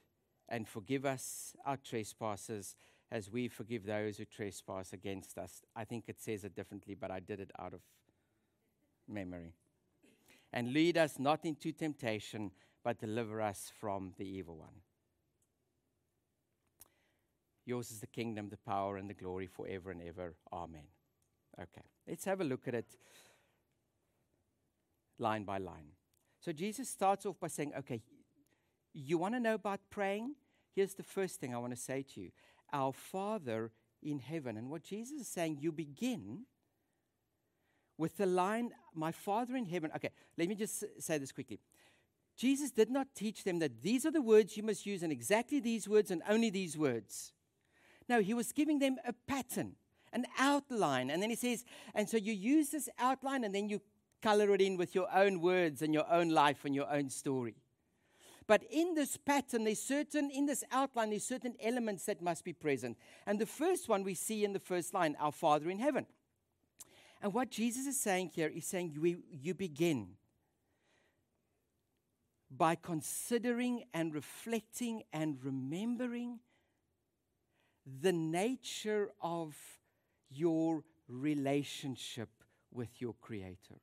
and 0.48 0.68
forgive 0.68 1.08
us 1.08 1.56
our 1.66 1.78
trespasses 1.78 2.76
as 3.16 3.32
we 3.32 3.48
forgive 3.48 3.86
those 3.86 4.18
who 4.18 4.26
trespass 4.26 4.92
against 4.92 5.38
us. 5.38 5.64
I 5.74 5.86
think 5.86 6.10
it 6.10 6.20
says 6.20 6.44
it 6.44 6.54
differently, 6.54 6.96
but 6.96 7.12
I 7.12 7.22
did 7.22 7.40
it 7.40 7.50
out 7.58 7.74
of 7.74 7.80
memory. 9.08 9.54
And 10.52 10.74
lead 10.74 10.98
us 10.98 11.18
not 11.18 11.46
into 11.46 11.72
temptation, 11.72 12.52
but 12.84 13.00
deliver 13.00 13.42
us 13.42 13.72
from 13.80 14.12
the 14.18 14.26
evil 14.26 14.58
one. 14.58 14.82
Yours 17.66 17.90
is 17.90 18.02
the 18.02 18.08
kingdom, 18.08 18.50
the 18.50 18.58
power, 18.58 18.98
and 18.98 19.10
the 19.10 19.14
glory 19.14 19.48
forever 19.48 19.92
and 19.92 20.02
ever. 20.02 20.36
Amen. 20.52 20.88
Okay, 21.58 21.86
let's 22.06 22.26
have 22.26 22.42
a 22.42 22.44
look 22.44 22.68
at 22.68 22.76
it 22.76 22.98
line 25.20 25.46
by 25.46 25.58
line. 25.58 25.94
So 26.42 26.52
Jesus 26.52 26.90
starts 26.90 27.26
off 27.26 27.40
by 27.40 27.48
saying, 27.48 27.72
Okay, 27.80 28.02
you 28.94 29.18
want 29.18 29.36
to 29.36 29.40
know 29.40 29.54
about 29.54 29.80
praying? 29.90 30.36
Here's 30.76 30.96
the 30.96 31.04
first 31.04 31.40
thing 31.40 31.56
I 31.56 31.58
want 31.58 31.74
to 31.74 31.82
say 31.82 32.04
to 32.14 32.20
you 32.20 32.32
our 32.76 32.92
Father 32.92 33.72
in 34.04 34.20
heaven. 34.20 34.58
And 34.58 34.70
what 34.70 34.84
Jesus 34.84 35.22
is 35.22 35.28
saying, 35.28 35.58
you 35.62 35.72
begin 35.72 36.42
with 37.98 38.18
the 38.18 38.26
line, 38.26 38.72
My 38.94 39.12
Father 39.12 39.56
in 39.56 39.66
heaven. 39.66 39.92
Okay, 39.96 40.10
let 40.38 40.50
me 40.50 40.56
just 40.56 40.84
say 41.00 41.18
this 41.18 41.32
quickly. 41.32 41.60
Jesus 42.38 42.72
did 42.72 42.92
not 42.92 43.08
teach 43.16 43.46
them 43.46 43.60
that 43.60 43.82
these 43.82 44.06
are 44.06 44.12
the 44.12 44.22
words 44.22 44.58
you 44.58 44.64
must 44.64 44.86
use, 44.86 45.04
and 45.04 45.12
exactly 45.12 45.62
these 45.62 45.88
words, 45.88 46.12
and 46.12 46.22
only 46.28 46.50
these 46.50 46.78
words. 46.78 47.32
No, 48.10 48.22
he 48.22 48.34
was 48.34 48.52
giving 48.52 48.80
them 48.80 48.98
a 49.08 49.14
pattern, 49.14 49.78
an 50.12 50.26
outline. 50.38 51.10
And 51.10 51.24
then 51.24 51.30
he 51.30 51.38
says, 51.38 51.64
and 51.94 52.10
so 52.10 52.18
you 52.18 52.34
use 52.34 52.72
this 52.72 52.90
outline, 53.00 53.46
and 53.46 53.56
then 53.56 53.70
you 53.70 53.82
color 54.22 54.54
it 54.54 54.60
in 54.60 54.76
with 54.76 54.94
your 54.94 55.08
own 55.16 55.40
words 55.40 55.82
and 55.82 55.94
your 55.94 56.12
own 56.12 56.30
life 56.30 56.66
and 56.66 56.76
your 56.76 56.92
own 56.92 57.10
story. 57.10 57.56
But 58.48 58.64
in 58.70 58.94
this 58.94 59.18
pattern, 59.18 59.64
there's 59.64 59.82
certain, 59.82 60.30
in 60.30 60.46
this 60.46 60.64
outline, 60.72 61.10
there's 61.10 61.26
certain 61.26 61.56
elements 61.62 62.06
that 62.06 62.22
must 62.22 62.44
be 62.44 62.54
present. 62.54 62.98
And 63.26 63.40
the 63.40 63.46
first 63.46 63.90
one 63.90 64.04
we 64.04 64.14
see 64.14 64.46
in 64.46 64.54
the 64.54 64.60
first 64.60 64.94
line, 64.94 65.16
our 65.20 65.32
Father 65.32 65.70
in 65.70 65.80
heaven. 65.80 66.06
And 67.22 67.34
what 67.34 67.50
Jesus 67.50 67.88
is 67.88 68.00
saying 68.00 68.32
here 68.36 68.52
is 68.54 68.66
saying 68.66 68.96
you, 69.02 69.24
you 69.32 69.56
begin 69.56 70.10
by 72.52 72.76
considering 72.76 73.84
and 73.94 74.14
reflecting 74.14 75.04
and 75.12 75.44
remembering 75.44 76.40
the 78.02 78.14
nature 78.14 79.10
of 79.22 79.56
your 80.30 80.84
relationship 81.08 82.30
with 82.72 83.02
your 83.02 83.16
Creator. 83.22 83.80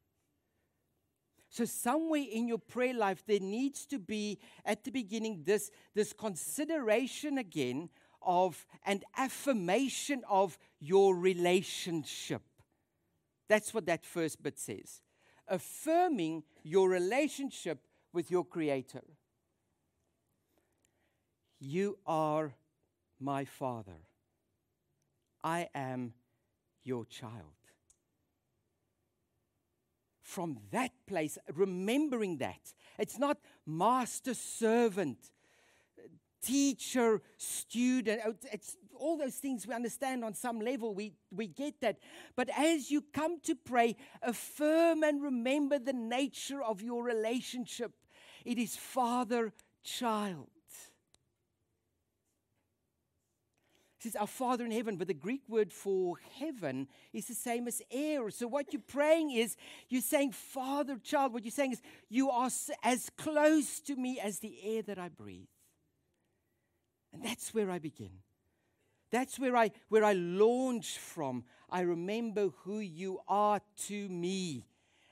So, 1.53 1.67
somewhere 1.67 2.25
in 2.33 2.49
your 2.49 2.57
prayer 2.57 2.95
life, 2.95 3.25
there 3.27 3.39
needs 3.39 3.85
to 3.89 3.99
be 3.99 4.39
at 4.65 4.85
the 4.85 4.91
beginning 4.91 5.43
this, 5.45 5.71
this 5.95 6.15
consideration 6.15 7.37
again 7.37 7.91
of 8.23 8.65
an 8.87 9.03
affirmation 9.19 10.23
of 10.31 10.57
your 10.81 11.15
relationship. 11.15 12.41
That's 13.51 13.75
what 13.75 13.85
that 13.85 14.07
first 14.07 14.43
bit 14.43 14.59
says. 14.59 15.03
Affirming 15.47 16.45
your 16.63 16.89
relationship 16.89 17.87
with 18.15 18.31
your 18.31 18.47
Creator. 18.47 19.05
You 21.61 21.99
are 22.07 22.55
my 23.21 23.45
Father. 23.45 24.01
I 25.45 25.69
am 25.75 26.15
your 26.83 27.05
child 27.05 27.62
from 30.33 30.59
that 30.71 30.93
place, 31.07 31.37
remembering 31.55 32.39
that. 32.39 32.73
It's 32.99 33.19
not 33.19 33.37
master 33.67 34.33
servant, 34.35 35.19
teacher, 36.43 37.21
student. 37.37 38.23
Oh, 38.27 38.35
it's 38.51 38.77
all 38.97 39.19
those 39.19 39.35
things 39.35 39.67
we 39.67 39.75
understand 39.75 40.25
on 40.25 40.35
some 40.35 40.61
level. 40.61 40.95
We, 40.95 41.13
we 41.31 41.49
get 41.49 41.81
that. 41.83 41.99
But 42.35 42.49
as 42.57 42.91
you 42.91 43.05
come 43.13 43.41
to 43.43 43.55
pray, 43.55 43.97
affirm 44.23 45.03
and 45.03 45.23
remember 45.23 45.79
the 45.79 45.93
nature 45.93 46.63
of 46.63 46.81
your 46.81 47.05
relationship. 47.05 47.93
It 48.45 48.59
is 48.59 48.75
father 48.75 49.53
child. 49.85 50.49
Says, 54.03 54.17
Our 54.17 54.27
Father 54.27 54.65
in 54.65 54.71
heaven, 54.71 54.97
but 54.97 55.09
the 55.09 55.15
Greek 55.15 55.43
word 55.49 55.73
for 55.73 56.17
heaven 56.39 56.89
is 57.13 57.27
the 57.27 57.35
same 57.35 57.69
as 57.69 57.83
air. 57.91 58.29
So 58.31 58.47
what 58.47 58.73
you're 58.73 58.83
praying 58.87 59.31
is, 59.31 59.57
you're 59.89 60.03
saying, 60.03 60.33
Father, 60.33 60.99
child, 61.03 61.33
what 61.33 61.45
you're 61.45 61.51
saying 61.51 61.73
is, 61.73 61.83
You 62.09 62.31
are 62.31 62.51
as 62.83 63.11
close 63.17 63.81
to 63.81 63.97
me 63.97 64.19
as 64.21 64.39
the 64.39 64.57
air 64.63 64.83
that 64.83 64.99
I 64.99 65.09
breathe. 65.09 65.47
And 67.13 67.23
that's 67.23 67.53
where 67.53 67.71
I 67.71 67.79
begin. 67.79 68.11
That's 69.11 69.39
where 69.39 69.57
I, 69.57 69.71
where 69.89 70.05
I 70.05 70.15
launch 70.15 70.99
from. 70.99 71.45
I 71.69 71.83
remember 71.83 72.49
who 72.65 72.79
you 72.79 73.21
are 73.29 73.61
to 73.89 74.09
me, 74.09 74.67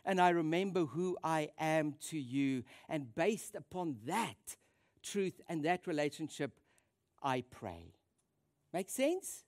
and 0.04 0.20
I 0.20 0.30
remember 0.30 0.86
who 0.86 1.18
I 1.22 1.50
am 1.58 1.94
to 2.08 2.18
you. 2.18 2.64
And 2.88 3.14
based 3.14 3.54
upon 3.54 3.98
that 4.06 4.56
truth 5.02 5.40
and 5.48 5.64
that 5.64 5.86
relationship, 5.86 6.52
I 7.22 7.42
pray. 7.50 7.92
Make 8.72 8.90
sense? 8.90 9.44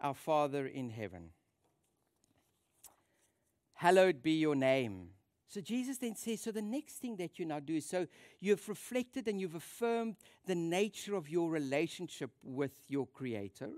our 0.00 0.14
Father 0.14 0.66
in 0.66 0.90
heaven. 0.90 1.30
Hallowed 3.74 4.22
be 4.22 4.32
your 4.32 4.54
name. 4.54 5.10
So 5.48 5.60
Jesus 5.60 5.98
then 5.98 6.16
says, 6.16 6.42
so 6.42 6.50
the 6.50 6.62
next 6.62 6.94
thing 6.94 7.16
that 7.16 7.38
you 7.38 7.44
now 7.44 7.60
do 7.60 7.76
is 7.76 7.86
so 7.86 8.06
you've 8.40 8.68
reflected 8.68 9.28
and 9.28 9.40
you've 9.40 9.54
affirmed 9.54 10.16
the 10.46 10.54
nature 10.54 11.14
of 11.14 11.28
your 11.28 11.50
relationship 11.50 12.30
with 12.42 12.72
your 12.88 13.06
Creator. 13.06 13.70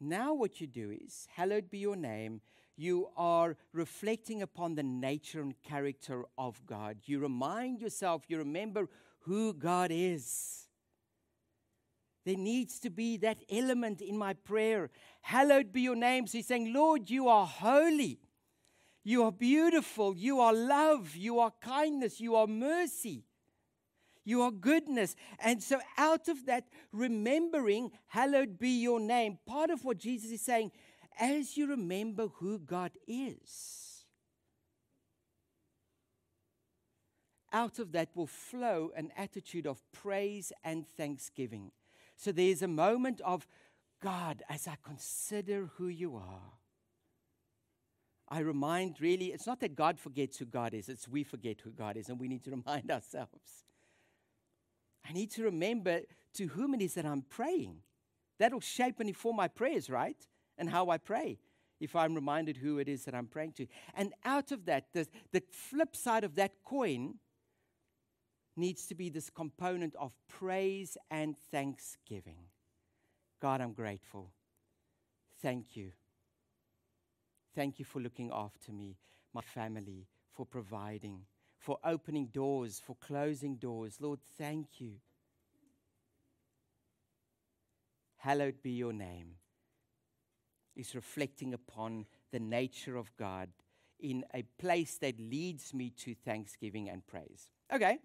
Now, 0.00 0.34
what 0.34 0.60
you 0.60 0.66
do 0.66 0.90
is, 0.90 1.28
hallowed 1.36 1.70
be 1.70 1.78
your 1.78 1.96
name, 1.96 2.40
you 2.76 3.08
are 3.16 3.56
reflecting 3.72 4.42
upon 4.42 4.74
the 4.74 4.82
nature 4.82 5.40
and 5.40 5.54
character 5.62 6.24
of 6.36 6.60
God. 6.66 6.98
You 7.04 7.20
remind 7.20 7.80
yourself, 7.80 8.22
you 8.28 8.38
remember 8.38 8.88
who 9.24 9.54
God 9.54 9.90
is. 9.92 10.66
There 12.24 12.36
needs 12.36 12.78
to 12.80 12.90
be 12.90 13.16
that 13.18 13.38
element 13.50 14.00
in 14.00 14.16
my 14.16 14.34
prayer. 14.34 14.90
Hallowed 15.22 15.72
be 15.72 15.80
your 15.82 15.96
name. 15.96 16.26
So 16.26 16.38
he's 16.38 16.46
saying, 16.46 16.72
Lord, 16.72 17.10
you 17.10 17.28
are 17.28 17.46
holy. 17.46 18.20
You 19.04 19.24
are 19.24 19.32
beautiful. 19.32 20.16
You 20.16 20.40
are 20.40 20.54
love. 20.54 21.16
You 21.16 21.40
are 21.40 21.52
kindness. 21.60 22.20
You 22.20 22.36
are 22.36 22.46
mercy. 22.46 23.24
You 24.24 24.42
are 24.42 24.52
goodness. 24.52 25.16
And 25.40 25.60
so, 25.60 25.80
out 25.98 26.28
of 26.28 26.46
that, 26.46 26.68
remembering, 26.92 27.90
hallowed 28.06 28.58
be 28.58 28.80
your 28.80 29.00
name, 29.00 29.38
part 29.46 29.70
of 29.70 29.84
what 29.84 29.98
Jesus 29.98 30.30
is 30.30 30.42
saying, 30.42 30.70
as 31.18 31.56
you 31.56 31.66
remember 31.66 32.28
who 32.28 32.60
God 32.60 32.92
is, 33.08 33.81
out 37.52 37.78
of 37.78 37.92
that 37.92 38.10
will 38.14 38.26
flow 38.26 38.90
an 38.96 39.10
attitude 39.16 39.66
of 39.66 39.82
praise 39.92 40.52
and 40.64 40.86
thanksgiving. 40.86 41.70
So 42.16 42.32
there's 42.32 42.62
a 42.62 42.68
moment 42.68 43.20
of 43.24 43.46
God, 44.00 44.42
as 44.48 44.66
I 44.66 44.76
consider 44.82 45.70
who 45.76 45.88
you 45.88 46.16
are, 46.16 46.52
I 48.28 48.40
remind 48.40 49.00
really, 49.00 49.26
it's 49.26 49.46
not 49.46 49.60
that 49.60 49.76
God 49.76 49.98
forgets 49.98 50.38
who 50.38 50.46
God 50.46 50.72
is, 50.72 50.88
it's 50.88 51.06
we 51.06 51.22
forget 51.22 51.60
who 51.60 51.70
God 51.70 51.96
is, 51.96 52.08
and 52.08 52.18
we 52.18 52.28
need 52.28 52.42
to 52.44 52.50
remind 52.64 52.90
ourselves. 52.90 53.64
I 55.08 55.12
need 55.12 55.30
to 55.32 55.44
remember 55.44 56.00
to 56.34 56.46
whom 56.46 56.74
it 56.74 56.80
is 56.80 56.94
that 56.94 57.04
I'm 57.04 57.22
praying. 57.22 57.76
That'll 58.38 58.60
shape 58.60 59.00
and 59.00 59.08
inform 59.08 59.36
my 59.36 59.48
prayers, 59.48 59.90
right? 59.90 60.16
And 60.56 60.70
how 60.70 60.90
I 60.90 60.98
pray 60.98 61.38
if 61.80 61.96
I'm 61.96 62.14
reminded 62.14 62.56
who 62.56 62.78
it 62.78 62.88
is 62.88 63.04
that 63.04 63.14
I'm 63.14 63.26
praying 63.26 63.52
to. 63.54 63.66
And 63.94 64.14
out 64.24 64.52
of 64.52 64.64
that, 64.66 64.92
the, 64.92 65.06
the 65.32 65.42
flip 65.50 65.96
side 65.96 66.24
of 66.24 66.36
that 66.36 66.52
coin 66.64 67.16
needs 68.56 68.86
to 68.86 68.94
be 68.94 69.08
this 69.08 69.30
component 69.30 69.94
of 69.96 70.12
praise 70.28 70.96
and 71.10 71.36
thanksgiving. 71.50 72.48
God, 73.40 73.60
I'm 73.60 73.72
grateful. 73.72 74.30
Thank 75.40 75.76
you. 75.76 75.92
Thank 77.54 77.78
you 77.78 77.84
for 77.84 78.00
looking 78.00 78.30
after 78.32 78.72
me, 78.72 78.96
my 79.34 79.42
family, 79.42 80.06
for 80.32 80.46
providing, 80.46 81.22
for 81.58 81.78
opening 81.84 82.26
doors, 82.26 82.80
for 82.84 82.96
closing 82.96 83.56
doors. 83.56 83.96
Lord, 84.00 84.20
thank 84.38 84.80
you. 84.80 84.94
Hallowed 88.16 88.62
be 88.62 88.70
your 88.70 88.92
name. 88.92 89.34
Is 90.74 90.94
reflecting 90.94 91.52
upon 91.52 92.06
the 92.30 92.40
nature 92.40 92.96
of 92.96 93.14
God 93.18 93.50
in 94.00 94.24
a 94.32 94.42
place 94.58 94.96
that 94.98 95.18
leads 95.18 95.74
me 95.74 95.90
to 95.90 96.14
thanksgiving 96.14 96.88
and 96.88 97.06
praise. 97.06 97.50
Okay. 97.72 97.98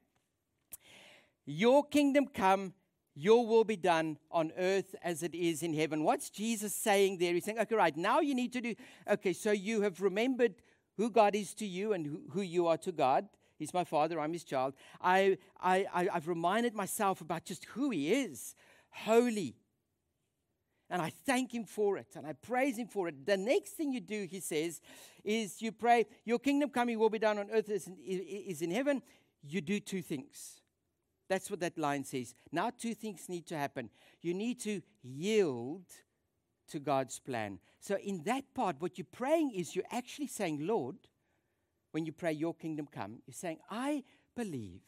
Your 1.50 1.86
kingdom 1.86 2.28
come, 2.28 2.74
your 3.16 3.48
will 3.48 3.64
be 3.64 3.78
done 3.78 4.18
on 4.30 4.52
earth 4.58 4.94
as 5.02 5.24
it 5.24 5.34
is 5.34 5.64
in 5.64 5.74
heaven. 5.74 6.04
What's 6.04 6.30
Jesus 6.30 6.76
saying 6.76 7.20
there? 7.20 7.34
He's 7.34 7.46
saying, 7.46 7.58
okay, 7.58 7.74
right, 7.74 7.96
now 7.96 8.20
you 8.20 8.36
need 8.36 8.52
to 8.52 8.62
do, 8.62 8.76
okay, 9.10 9.32
so 9.32 9.52
you 9.52 9.82
have 9.82 10.02
remembered 10.02 10.56
who 10.98 11.10
God 11.10 11.36
is 11.36 11.54
to 11.56 11.66
you 11.66 11.94
and 11.94 12.20
who, 12.34 12.42
you 12.42 12.68
are 12.68 12.78
to 12.80 12.92
God. 12.92 13.30
He's 13.58 13.74
my 13.74 13.86
father, 13.86 14.20
I'm 14.20 14.34
his 14.34 14.44
child. 14.44 14.74
I, 15.00 15.38
I, 15.62 15.86
I, 15.94 16.10
I've 16.16 16.28
reminded 16.28 16.76
myself 16.76 17.22
about 17.22 17.46
just 17.46 17.64
who 17.66 17.92
he 17.92 18.12
is 18.12 18.54
holy. 18.90 19.56
And 20.90 21.02
I 21.02 21.12
thank 21.26 21.54
him 21.54 21.64
for 21.64 21.98
it 21.98 22.08
and 22.18 22.28
I 22.28 22.34
praise 22.34 22.78
him 22.78 22.88
for 22.88 23.08
it. 23.08 23.26
The 23.26 23.38
next 23.38 23.72
thing 23.72 23.94
you 23.94 24.02
do, 24.02 24.28
he 24.30 24.42
says, 24.42 24.82
is 25.24 25.62
you 25.62 25.72
pray, 25.72 26.08
Your 26.26 26.40
kingdom 26.40 26.70
come, 26.72 26.90
your 26.90 27.00
will 27.00 27.10
be 27.10 27.20
done 27.20 27.38
on 27.38 27.50
earth 27.52 27.70
as 27.70 27.88
in, 27.88 27.96
is 27.98 28.62
in 28.62 28.72
heaven. 28.72 29.02
You 29.44 29.62
do 29.62 29.80
two 29.80 30.02
things. 30.02 30.62
That's 31.30 31.52
what 31.52 31.60
that 31.60 31.78
line 31.78 32.04
says. 32.04 32.34
Now, 32.52 32.70
two 32.70 32.94
things 32.94 33.28
need 33.28 33.46
to 33.48 33.58
happen. 33.58 33.90
You 34.22 34.34
need 34.34 34.60
to 34.62 34.82
yield 35.02 35.86
to 36.70 36.80
God's 36.80 37.20
plan. 37.20 37.60
So, 37.80 37.98
in 37.98 38.24
that 38.24 38.54
part, 38.54 38.78
what 38.80 38.98
you're 38.98 39.08
praying 39.12 39.52
is 39.52 39.76
you're 39.76 39.86
actually 39.92 40.28
saying, 40.28 40.66
Lord, 40.66 40.96
when 41.92 42.06
you 42.06 42.12
pray, 42.12 42.32
Your 42.34 42.54
kingdom 42.54 42.88
come, 42.92 43.20
you're 43.26 43.34
saying, 43.34 43.60
I 43.70 44.04
believe. 44.36 44.82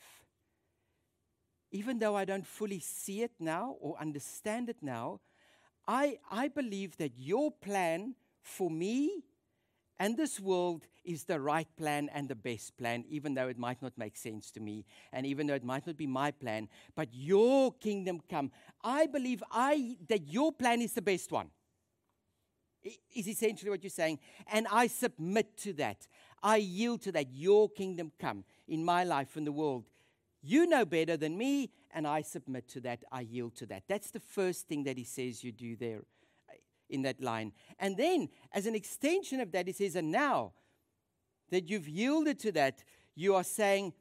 Even 1.71 1.99
though 1.99 2.15
I 2.15 2.25
don't 2.25 2.47
fully 2.47 2.79
see 2.79 3.21
it 3.21 3.31
now 3.39 3.75
or 3.79 3.99
understand 3.99 4.69
it 4.69 4.77
now, 4.81 5.19
I, 5.87 6.19
I 6.29 6.47
believe 6.47 6.97
that 6.97 7.13
your 7.17 7.51
plan 7.51 8.15
for 8.41 8.69
me 8.69 9.23
and 9.99 10.15
this 10.15 10.39
world 10.39 10.85
is 11.03 11.25
the 11.25 11.39
right 11.39 11.67
plan 11.75 12.09
and 12.13 12.29
the 12.29 12.35
best 12.35 12.77
plan, 12.77 13.03
even 13.09 13.33
though 13.33 13.49
it 13.49 13.57
might 13.57 13.81
not 13.81 13.97
make 13.97 14.15
sense 14.15 14.49
to 14.51 14.61
me, 14.61 14.85
and 15.11 15.25
even 15.25 15.45
though 15.45 15.55
it 15.55 15.63
might 15.63 15.85
not 15.85 15.97
be 15.97 16.07
my 16.07 16.31
plan. 16.31 16.69
But 16.95 17.09
your 17.11 17.73
kingdom 17.73 18.21
come. 18.29 18.51
I 18.81 19.07
believe 19.07 19.43
I 19.51 19.97
that 20.07 20.27
your 20.27 20.53
plan 20.53 20.81
is 20.81 20.93
the 20.93 21.01
best 21.01 21.31
one. 21.31 21.49
Is 23.13 23.27
essentially 23.27 23.69
what 23.69 23.83
you're 23.83 23.89
saying. 23.89 24.19
And 24.47 24.65
I 24.71 24.87
submit 24.87 25.57
to 25.57 25.73
that. 25.73 26.07
I 26.41 26.57
yield 26.57 27.01
to 27.01 27.11
that. 27.11 27.33
Your 27.33 27.69
kingdom 27.69 28.13
come 28.17 28.45
in 28.69 28.85
my 28.85 29.03
life 29.03 29.35
in 29.35 29.43
the 29.43 29.51
world. 29.51 29.83
You 30.41 30.65
know 30.65 30.85
better 30.85 31.17
than 31.17 31.37
me, 31.37 31.71
and 31.91 32.07
I 32.07 32.21
submit 32.21 32.69
to 32.69 32.79
that. 32.81 33.03
I 33.11 33.21
yield 33.21 33.55
to 33.57 33.65
that. 33.65 33.83
That's 33.89 34.11
the 34.11 34.21
first 34.21 34.69
thing 34.69 34.85
that 34.85 34.97
he 34.97 35.03
says 35.03 35.43
you 35.43 35.51
do 35.51 35.75
there 35.75 36.03
in 36.89 37.03
that 37.03 37.21
line. 37.21 37.53
And 37.79 37.97
then, 37.97 38.29
as 38.51 38.65
an 38.65 38.75
extension 38.75 39.39
of 39.39 39.51
that, 39.51 39.67
he 39.67 39.73
says, 39.73 39.95
and 39.95 40.11
now 40.11 40.53
that 41.51 41.69
you've 41.69 41.87
yielded 41.87 42.39
to 42.39 42.51
that, 42.53 42.83
you 43.15 43.35
are 43.35 43.43
saying, 43.43 43.93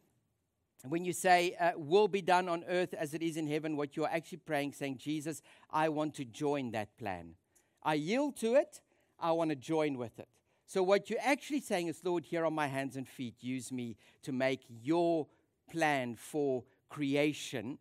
when 0.87 1.05
you 1.05 1.12
say, 1.12 1.57
uh, 1.59 1.72
will 1.77 2.09
be 2.09 2.22
done 2.22 2.48
on 2.48 2.64
earth 2.68 2.94
as 2.94 3.14
it 3.14 3.22
is 3.22 3.37
in 3.37 3.46
heaven, 3.46 3.77
what 3.77 3.96
you're 3.96 4.09
actually 4.09 4.38
praying, 4.38 4.72
saying, 4.72 4.98
Jesus, 4.98 5.42
I 5.70 5.88
want 5.88 6.14
to 6.14 6.24
join 6.24 6.70
that 6.72 6.96
plan. 6.98 7.35
I 7.83 7.94
yield 7.94 8.37
to 8.38 8.55
it, 8.55 8.81
I 9.18 9.33
want 9.33 9.51
to 9.51 9.57
join 9.57 9.98
with 9.98 10.18
it. 10.18 10.29
So, 10.66 10.83
what 10.83 11.09
you're 11.09 11.18
actually 11.22 11.61
saying 11.61 11.88
is, 11.88 12.05
Lord, 12.05 12.24
here 12.24 12.44
are 12.44 12.51
my 12.51 12.66
hands 12.66 12.96
and 12.96 13.09
feet. 13.09 13.37
Use 13.40 13.72
me 13.72 13.96
to 14.22 14.33
make 14.33 14.61
your 14.68 15.27
plan 15.70 16.14
for 16.14 16.64
creation 16.88 17.79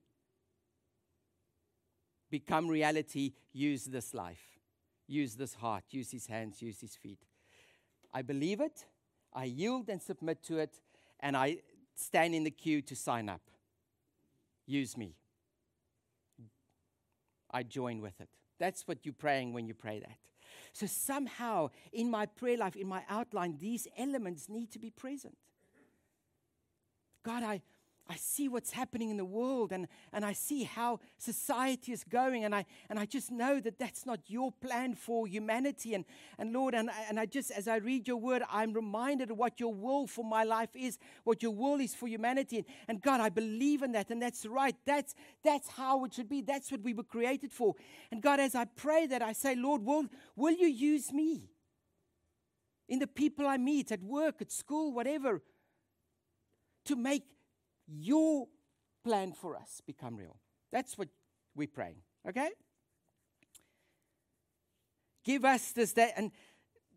become 2.30 2.68
reality. 2.68 3.34
Use 3.54 3.86
this 3.86 4.14
life 4.14 4.57
use 5.08 5.36
this 5.36 5.56
heart, 5.56 5.84
use 5.90 6.12
his 6.12 6.28
hands, 6.28 6.62
use 6.62 6.80
his 6.82 6.96
feet. 6.96 7.20
I 8.14 8.22
believe 8.22 8.62
it, 8.62 8.86
I 9.34 9.46
yield 9.46 9.90
and 9.90 10.02
submit 10.02 10.44
to 10.44 10.60
it, 10.60 10.80
and 11.20 11.36
I 11.36 11.58
stand 11.96 12.36
in 12.36 12.44
the 12.44 12.52
queue 12.52 12.82
to 12.84 12.96
sign 12.96 13.30
up. 13.30 13.42
Use 14.66 14.98
me. 14.98 15.16
I 17.52 17.64
join 17.64 18.02
with 18.02 18.20
it. 18.20 18.30
That's 18.60 18.88
what 18.88 19.06
you're 19.06 19.14
praying 19.14 19.54
when 19.54 19.68
you 19.68 19.74
pray 19.74 20.00
that. 20.00 20.18
So, 20.74 20.86
somehow 20.86 21.70
in 21.92 22.12
my 22.12 22.26
prayer 22.26 22.58
life, 22.58 22.76
in 22.76 22.88
my 22.88 23.04
outline, 23.10 23.58
these 23.60 23.88
elements 23.98 24.50
need 24.50 24.72
to 24.72 24.80
be 24.80 24.90
present. 24.90 25.38
God, 27.24 27.44
I, 27.44 27.62
I 28.10 28.16
see 28.16 28.50
what's 28.50 28.72
happening 28.72 29.10
in 29.10 29.18
the 29.18 29.26
world 29.26 29.72
and, 29.72 29.88
and 30.12 30.26
I 30.26 30.34
see 30.34 30.64
how 30.64 31.00
society 31.18 31.92
is 31.92 32.04
going. 32.04 32.44
And 32.44 32.54
I, 32.54 32.66
and 32.90 33.00
I 33.00 33.06
just 33.06 33.32
know 33.32 33.60
that 33.60 33.80
that's 33.80 34.06
not 34.06 34.20
your 34.28 34.52
plan 34.52 34.96
for 34.96 35.28
humanity. 35.28 35.94
And, 35.94 36.04
and 36.38 36.52
Lord, 36.52 36.74
and, 36.74 36.90
and 37.10 37.20
I 37.20 37.26
just, 37.26 37.52
as 37.52 37.68
I 37.68 37.78
read 37.78 38.08
your 38.08 38.18
word, 38.18 38.44
I'm 38.52 38.74
reminded 38.74 39.32
of 39.32 39.38
what 39.38 39.60
your 39.60 39.74
will 39.74 40.08
for 40.08 40.26
my 40.26 40.44
life 40.44 40.76
is, 40.76 40.98
what 41.24 41.42
your 41.42 41.52
will 41.52 41.80
is 41.80 41.96
for 41.96 42.08
humanity. 42.08 42.58
And, 42.58 42.66
and 42.88 43.02
God, 43.02 43.22
I 43.22 43.30
believe 43.30 43.84
in 43.84 43.92
that. 43.92 44.10
And 44.10 44.22
that's 44.22 44.46
right. 44.46 44.76
That's, 44.86 45.14
that's 45.44 45.70
how 45.70 46.04
it 46.06 46.14
should 46.16 46.30
be. 46.30 46.42
That's 46.42 46.72
what 46.72 46.82
we 46.82 46.94
were 46.94 47.04
created 47.04 47.52
for. 47.52 47.76
And 48.12 48.22
God, 48.22 48.40
as 48.40 48.56
I 48.56 48.66
pray 48.66 49.06
that, 49.08 49.22
I 49.22 49.34
say, 49.34 49.56
Lord, 49.56 49.84
will, 49.84 50.06
will 50.36 50.54
you 50.54 50.68
use 50.68 51.14
me 51.14 51.50
in 52.90 53.00
the 53.00 53.08
people 53.08 53.46
I 53.46 53.58
meet 53.58 53.92
at 53.92 54.02
work, 54.02 54.42
at 54.42 54.52
school, 54.52 54.94
whatever, 54.94 55.44
to 56.86 56.96
make 56.96 57.24
your 57.88 58.48
plan 59.04 59.34
for 59.34 59.56
us 59.56 59.82
become 59.86 60.18
real. 60.18 60.38
That's 60.72 60.98
what 60.98 61.08
we're 61.56 61.68
praying, 61.68 61.98
okay? 62.28 62.50
Give 65.24 65.46
us 65.46 65.72
this 65.72 65.94
day. 65.94 66.12
And 66.16 66.32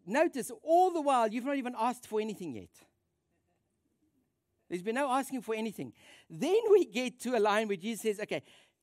notice, 0.06 0.50
all 0.62 0.92
the 0.92 1.00
while, 1.00 1.28
you've 1.28 1.44
not 1.44 1.56
even 1.56 1.74
asked 1.78 2.06
for 2.06 2.20
anything 2.20 2.54
yet. 2.54 2.70
There's 4.68 4.82
been 4.82 4.94
no 4.94 5.10
asking 5.10 5.42
for 5.42 5.54
anything. 5.54 5.92
Then 6.28 6.60
we 6.70 6.84
get 6.84 7.20
to 7.22 7.36
a 7.36 7.40
line 7.40 7.66
where 7.66 7.76
Jesus 7.76 8.02
says, 8.02 8.20
okay, 8.20 8.42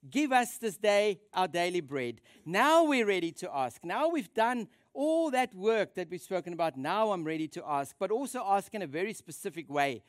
Give 0.09 0.31
us 0.31 0.57
this 0.57 0.77
day 0.77 1.19
our 1.33 1.47
daily 1.47 1.81
bread. 1.81 2.21
Now 2.45 2.83
we're 2.83 3.05
ready 3.05 3.31
to 3.33 3.53
ask. 3.53 3.83
Now 3.83 4.09
we've 4.09 4.33
done 4.33 4.67
all 4.93 5.31
that 5.31 5.53
work 5.53 5.95
that 5.95 6.09
we've 6.09 6.21
spoken 6.21 6.53
about. 6.53 6.77
Now 6.77 7.11
I'm 7.11 7.23
ready 7.23 7.47
to 7.49 7.63
ask, 7.65 7.95
but 7.99 8.11
also 8.11 8.43
ask 8.45 8.73
in 8.73 8.81
a 8.81 8.87
very 8.87 9.13
specific 9.13 9.69
way. 9.69 10.03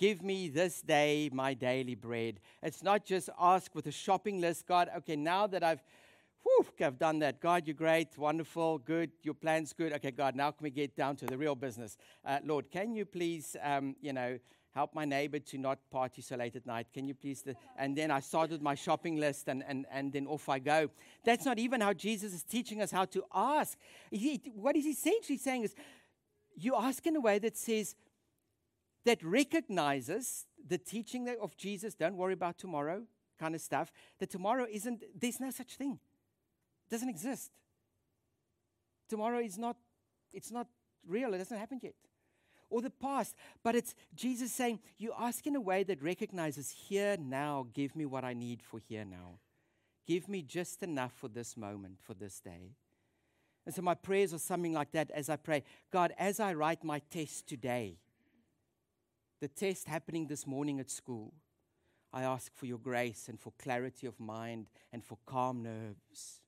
Give 0.00 0.22
me 0.22 0.48
this 0.48 0.80
day 0.80 1.28
my 1.30 1.52
daily 1.52 1.94
bread. 1.94 2.40
It's 2.62 2.82
not 2.82 3.04
just 3.04 3.28
ask 3.38 3.74
with 3.74 3.86
a 3.86 3.92
shopping 3.92 4.40
list, 4.40 4.66
God, 4.66 4.88
okay, 4.96 5.14
now 5.14 5.46
that 5.48 5.62
I've 5.62 5.82
Whew, 6.42 6.66
I've 6.80 6.98
done 6.98 7.18
that. 7.18 7.38
God, 7.38 7.66
you're 7.66 7.74
great, 7.74 8.16
wonderful, 8.16 8.78
good. 8.78 9.10
Your 9.22 9.34
plan's 9.34 9.74
good. 9.74 9.92
Okay, 9.92 10.10
God, 10.10 10.34
now 10.34 10.52
can 10.52 10.64
we 10.64 10.70
get 10.70 10.96
down 10.96 11.16
to 11.16 11.26
the 11.26 11.36
real 11.36 11.54
business? 11.54 11.98
Uh, 12.24 12.38
Lord, 12.42 12.70
can 12.70 12.94
you 12.94 13.04
please, 13.04 13.56
um, 13.62 13.94
you 14.00 14.14
know, 14.14 14.38
help 14.74 14.94
my 14.94 15.04
neighbor 15.04 15.38
to 15.38 15.58
not 15.58 15.78
party 15.90 16.22
so 16.22 16.36
late 16.36 16.56
at 16.56 16.64
night. 16.64 16.86
Can 16.94 17.06
you 17.06 17.12
please? 17.12 17.42
The, 17.42 17.54
and 17.76 17.94
then 17.94 18.10
I 18.10 18.20
started 18.20 18.62
my 18.62 18.74
shopping 18.74 19.16
list 19.16 19.48
and, 19.48 19.62
and, 19.68 19.84
and 19.92 20.14
then 20.14 20.26
off 20.26 20.48
I 20.48 20.60
go. 20.60 20.88
That's 21.26 21.44
not 21.44 21.58
even 21.58 21.82
how 21.82 21.92
Jesus 21.92 22.32
is 22.32 22.42
teaching 22.42 22.80
us 22.80 22.90
how 22.90 23.04
to 23.04 23.22
ask. 23.34 23.76
He, 24.10 24.40
what 24.54 24.76
he's 24.76 24.86
essentially 24.86 25.36
saying 25.36 25.64
is 25.64 25.74
you 26.56 26.74
ask 26.74 27.06
in 27.06 27.16
a 27.16 27.20
way 27.20 27.38
that 27.40 27.58
says, 27.58 27.94
that 29.04 29.22
recognizes 29.22 30.46
the 30.66 30.78
teaching 30.78 31.28
of 31.40 31.56
Jesus, 31.56 31.94
don't 31.94 32.16
worry 32.16 32.34
about 32.34 32.58
tomorrow 32.58 33.02
kind 33.38 33.54
of 33.54 33.60
stuff, 33.60 33.92
that 34.18 34.30
tomorrow 34.30 34.66
isn't, 34.70 35.02
there's 35.18 35.40
no 35.40 35.50
such 35.50 35.76
thing. 35.76 35.98
It 36.86 36.90
doesn't 36.90 37.08
exist. 37.08 37.50
Tomorrow 39.08 39.40
is 39.40 39.58
not, 39.58 39.76
it's 40.32 40.50
not 40.50 40.66
real, 41.06 41.32
it 41.34 41.38
hasn't 41.38 41.58
happened 41.58 41.80
yet 41.82 41.94
or 42.70 42.80
the 42.80 42.90
past, 42.90 43.34
but 43.62 43.74
it's 43.74 43.94
Jesus 44.14 44.52
saying, 44.52 44.78
You 44.96 45.12
ask 45.18 45.46
in 45.46 45.56
a 45.56 45.60
way 45.60 45.82
that 45.82 46.02
recognizes, 46.02 46.70
Here 46.70 47.16
now, 47.18 47.66
give 47.74 47.94
me 47.96 48.06
what 48.06 48.24
I 48.24 48.32
need 48.32 48.62
for 48.62 48.78
here 48.78 49.04
now. 49.04 49.40
Give 50.06 50.28
me 50.28 50.42
just 50.42 50.82
enough 50.82 51.12
for 51.12 51.28
this 51.28 51.56
moment, 51.56 51.98
for 52.00 52.14
this 52.14 52.40
day. 52.40 52.76
And 53.66 53.74
so 53.74 53.82
my 53.82 53.94
prayers 53.94 54.32
are 54.32 54.38
something 54.38 54.72
like 54.72 54.92
that 54.92 55.10
as 55.10 55.28
I 55.28 55.36
pray 55.36 55.64
God, 55.92 56.14
as 56.18 56.40
I 56.40 56.54
write 56.54 56.82
my 56.82 57.00
test 57.10 57.46
today, 57.46 57.98
the 59.40 59.48
test 59.48 59.88
happening 59.88 60.26
this 60.26 60.46
morning 60.46 60.80
at 60.80 60.90
school, 60.90 61.32
I 62.12 62.22
ask 62.22 62.54
for 62.54 62.66
your 62.66 62.78
grace 62.78 63.28
and 63.28 63.40
for 63.40 63.52
clarity 63.58 64.06
of 64.06 64.18
mind 64.20 64.66
and 64.92 65.04
for 65.04 65.18
calm 65.26 65.62
nerves. 65.62 66.40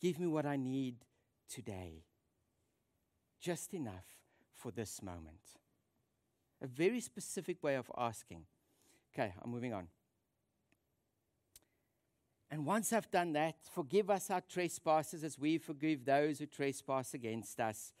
Give 0.00 0.18
me 0.18 0.26
what 0.26 0.46
I 0.46 0.56
need 0.56 0.96
today. 1.48 2.04
Just 3.40 3.74
enough 3.74 4.06
for 4.52 4.70
this 4.70 5.02
moment. 5.02 5.40
A 6.62 6.66
very 6.66 7.00
specific 7.00 7.62
way 7.62 7.74
of 7.74 7.90
asking. 7.96 8.44
Okay, 9.12 9.34
I'm 9.42 9.50
moving 9.50 9.74
on. 9.74 9.88
And 12.50 12.64
once 12.64 12.92
I've 12.92 13.10
done 13.10 13.32
that, 13.32 13.56
forgive 13.74 14.10
us 14.10 14.30
our 14.30 14.40
trespasses 14.40 15.24
as 15.24 15.38
we 15.38 15.58
forgive 15.58 16.04
those 16.04 16.38
who 16.38 16.46
trespass 16.46 17.12
against 17.12 17.58
us. 17.60 17.92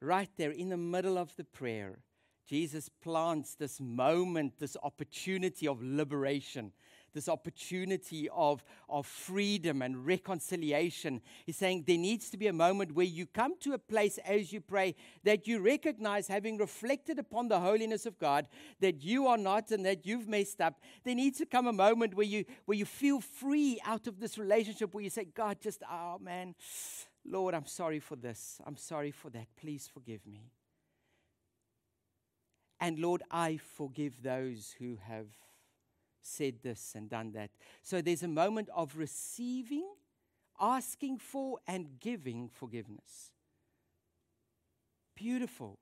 Right 0.00 0.30
there 0.36 0.50
in 0.50 0.70
the 0.70 0.76
middle 0.76 1.16
of 1.16 1.34
the 1.36 1.44
prayer, 1.44 2.00
Jesus 2.46 2.88
plants 2.88 3.54
this 3.54 3.80
moment, 3.80 4.58
this 4.58 4.76
opportunity 4.82 5.66
of 5.66 5.82
liberation 5.82 6.72
this 7.14 7.28
opportunity 7.28 8.28
of, 8.30 8.62
of 8.88 9.06
freedom 9.06 9.80
and 9.80 10.04
reconciliation. 10.04 11.22
He's 11.46 11.56
saying 11.56 11.84
there 11.86 11.96
needs 11.96 12.28
to 12.30 12.36
be 12.36 12.48
a 12.48 12.52
moment 12.52 12.92
where 12.92 13.06
you 13.06 13.26
come 13.26 13.54
to 13.60 13.72
a 13.72 13.78
place 13.78 14.18
as 14.18 14.52
you 14.52 14.60
pray 14.60 14.96
that 15.22 15.46
you 15.46 15.60
recognize, 15.60 16.28
having 16.28 16.58
reflected 16.58 17.18
upon 17.18 17.48
the 17.48 17.60
holiness 17.60 18.04
of 18.04 18.18
God, 18.18 18.48
that 18.80 19.02
you 19.02 19.26
are 19.28 19.38
not 19.38 19.70
and 19.70 19.86
that 19.86 20.04
you've 20.04 20.28
messed 20.28 20.60
up. 20.60 20.80
There 21.04 21.14
needs 21.14 21.38
to 21.38 21.46
come 21.46 21.66
a 21.66 21.72
moment 21.72 22.14
where 22.14 22.26
you, 22.26 22.44
where 22.66 22.76
you 22.76 22.84
feel 22.84 23.20
free 23.20 23.80
out 23.86 24.06
of 24.06 24.20
this 24.20 24.36
relationship, 24.36 24.92
where 24.92 25.04
you 25.04 25.10
say, 25.10 25.24
God, 25.24 25.58
just, 25.60 25.82
oh 25.90 26.18
man, 26.20 26.54
Lord, 27.24 27.54
I'm 27.54 27.66
sorry 27.66 28.00
for 28.00 28.16
this. 28.16 28.60
I'm 28.66 28.76
sorry 28.76 29.12
for 29.12 29.30
that. 29.30 29.46
Please 29.56 29.88
forgive 29.92 30.26
me. 30.26 30.50
And 32.80 32.98
Lord, 32.98 33.22
I 33.30 33.56
forgive 33.56 34.22
those 34.22 34.74
who 34.78 34.98
have 35.06 35.28
said 36.22 36.56
this 36.62 36.92
and 36.94 37.08
done 37.08 37.32
that. 37.32 37.50
So 37.82 38.00
there's 38.00 38.22
a 38.22 38.28
moment 38.28 38.68
of 38.74 38.96
receiving, 38.96 39.86
asking 40.60 41.18
for, 41.18 41.58
and 41.66 42.00
giving 42.00 42.48
forgiveness. 42.48 43.32
Beautiful. 45.14 45.78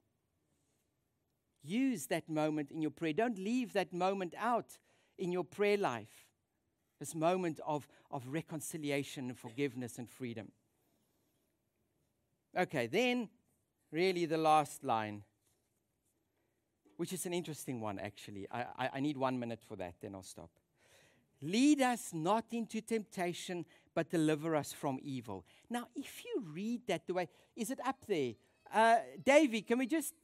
Use 1.63 2.07
that 2.07 2.29
moment 2.29 2.71
in 2.71 2.83
your 2.83 2.91
prayer. 2.91 3.13
Don't 3.13 3.39
leave 3.39 3.73
that 3.73 3.93
moment 3.93 4.35
out 4.37 4.79
in 5.17 5.33
your 5.33 5.45
prayer 5.45 5.77
life. 5.77 6.27
This 6.99 7.15
moment 7.15 7.61
of, 7.67 7.89
of 8.11 8.27
reconciliation 8.29 9.29
and 9.29 9.39
forgiveness 9.39 9.99
and 9.99 10.09
freedom. 10.09 10.53
Okay, 12.57 12.87
then, 12.87 13.29
really 13.91 14.27
the 14.27 14.37
last 14.37 14.85
line 14.85 15.23
which 17.03 17.13
is 17.13 17.27
an 17.27 17.35
interesting 17.35 17.81
one, 17.81 17.99
actually. 17.99 18.47
I, 18.53 18.61
I, 18.79 18.91
I 18.95 19.01
need 19.01 19.17
one 19.17 19.37
minute 19.37 19.59
for 19.67 19.75
that, 19.75 19.95
then 20.01 20.15
I'll 20.15 20.23
stop. 20.23 20.51
Lead 21.41 21.83
us 21.83 22.11
not 22.15 22.45
into 22.53 22.81
temptation, 22.81 23.65
but 23.93 24.09
deliver 24.09 24.55
us 24.55 24.73
from 24.73 25.01
evil. 25.03 25.45
Now, 25.69 25.89
if 25.97 26.25
you 26.25 26.45
read 26.55 26.83
that 26.87 27.09
the 27.09 27.15
way, 27.15 27.29
is 27.57 27.73
it 27.73 27.81
up 27.85 28.07
there? 28.07 28.35
Uh, 28.73 28.99
Davy, 29.25 29.63
can 29.63 29.79
we 29.79 29.89
just, 29.89 30.15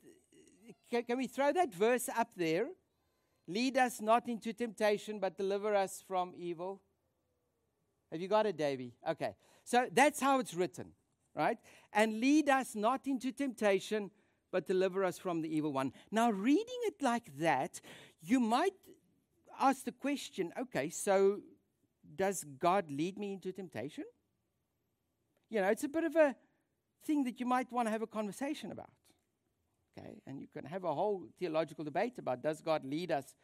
can, 0.88 1.02
can 1.02 1.18
we 1.18 1.26
throw 1.26 1.52
that 1.52 1.74
verse 1.74 2.08
up 2.16 2.30
there? 2.36 2.68
Lead 3.48 3.76
us 3.76 4.00
not 4.00 4.28
into 4.28 4.52
temptation, 4.52 5.18
but 5.18 5.36
deliver 5.36 5.74
us 5.74 6.04
from 6.06 6.32
evil. 6.36 6.80
Have 8.12 8.20
you 8.20 8.28
got 8.28 8.46
it, 8.46 8.56
Davy? 8.56 8.94
Okay. 9.10 9.34
So 9.64 9.88
that's 9.92 10.20
how 10.20 10.38
it's 10.38 10.54
written, 10.54 10.92
right? 11.34 11.58
And 11.92 12.20
lead 12.20 12.48
us 12.48 12.76
not 12.76 13.08
into 13.08 13.32
temptation, 13.32 14.12
but 14.50 14.66
deliver 14.66 15.04
us 15.04 15.18
from 15.18 15.42
the 15.42 15.54
evil 15.54 15.72
one. 15.72 15.92
Now, 16.10 16.30
reading 16.30 16.80
it 16.82 17.02
like 17.02 17.36
that, 17.38 17.80
you 18.20 18.40
might 18.40 18.74
ask 19.60 19.84
the 19.84 19.92
question 19.92 20.52
okay, 20.58 20.88
so 20.90 21.40
does 22.16 22.44
God 22.58 22.90
lead 22.90 23.18
me 23.18 23.32
into 23.32 23.52
temptation? 23.52 24.04
You 25.50 25.60
know, 25.60 25.68
it's 25.68 25.84
a 25.84 25.88
bit 25.88 26.04
of 26.04 26.16
a 26.16 26.34
thing 27.04 27.24
that 27.24 27.40
you 27.40 27.46
might 27.46 27.70
want 27.72 27.86
to 27.86 27.92
have 27.92 28.02
a 28.02 28.06
conversation 28.06 28.72
about. 28.72 28.90
Okay, 29.98 30.20
and 30.26 30.40
you 30.40 30.46
can 30.46 30.64
have 30.64 30.84
a 30.84 30.94
whole 30.94 31.24
theological 31.38 31.84
debate 31.84 32.18
about 32.18 32.42
does 32.42 32.60
God 32.60 32.84
lead 32.84 33.10
us 33.10 33.34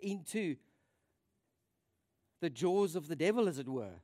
into 0.00 0.56
the 2.40 2.50
jaws 2.50 2.94
of 2.94 3.08
the 3.08 3.16
devil, 3.16 3.48
as 3.48 3.58
it 3.58 3.68
were? 3.68 4.00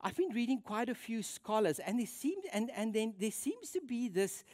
I've 0.00 0.16
been 0.16 0.30
reading 0.30 0.60
quite 0.60 0.88
a 0.88 0.94
few 0.94 1.22
scholars, 1.22 1.78
and 1.78 1.98
there 1.98 2.06
seems 2.06 2.44
and, 2.52 2.70
and 2.74 2.94
then 2.94 3.14
there 3.18 3.30
seems 3.30 3.70
to 3.72 3.80
be 3.80 4.08
this 4.08 4.44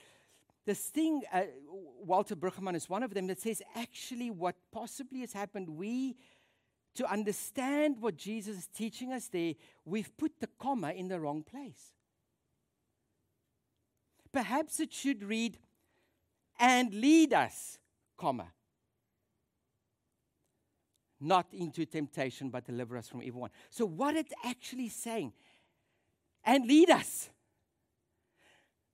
this 0.64 0.80
thing. 0.80 1.22
Uh, 1.32 1.42
Walter 2.04 2.35
Brueggemann 2.35 2.74
is 2.74 2.88
one 2.88 3.02
of 3.02 3.14
them 3.14 3.26
that 3.28 3.40
says 3.40 3.62
actually 3.74 4.30
what 4.30 4.56
possibly 4.72 5.20
has 5.20 5.32
happened. 5.32 5.68
We 5.70 6.16
to 6.96 7.11
understand 7.11 8.00
what 8.00 8.16
Jesus 8.16 8.56
is 8.56 8.66
teaching 8.66 9.12
us 9.12 9.28
there, 9.28 9.54
we've 9.85 10.16
put 10.16 10.40
the 10.40 10.48
comma 10.59 10.92
in 10.92 11.09
the 11.09 11.20
wrong 11.20 11.42
place. 11.42 11.92
Perhaps 14.32 14.80
it 14.80 14.92
should 14.92 15.22
read, 15.22 15.59
and 16.59 16.92
lead 16.92 17.32
us, 17.32 17.78
comma, 18.16 18.48
not 21.20 21.46
into 21.52 21.87
temptation, 21.87 22.50
but 22.50 22.64
deliver 22.64 22.96
us 22.96 23.09
from 23.09 23.22
evil 23.22 23.42
one. 23.42 23.50
So, 23.70 23.87
what 23.87 24.16
it's 24.16 24.33
actually 24.44 24.88
saying, 24.88 25.33
and 26.44 26.66
lead 26.66 26.90
us, 26.90 27.31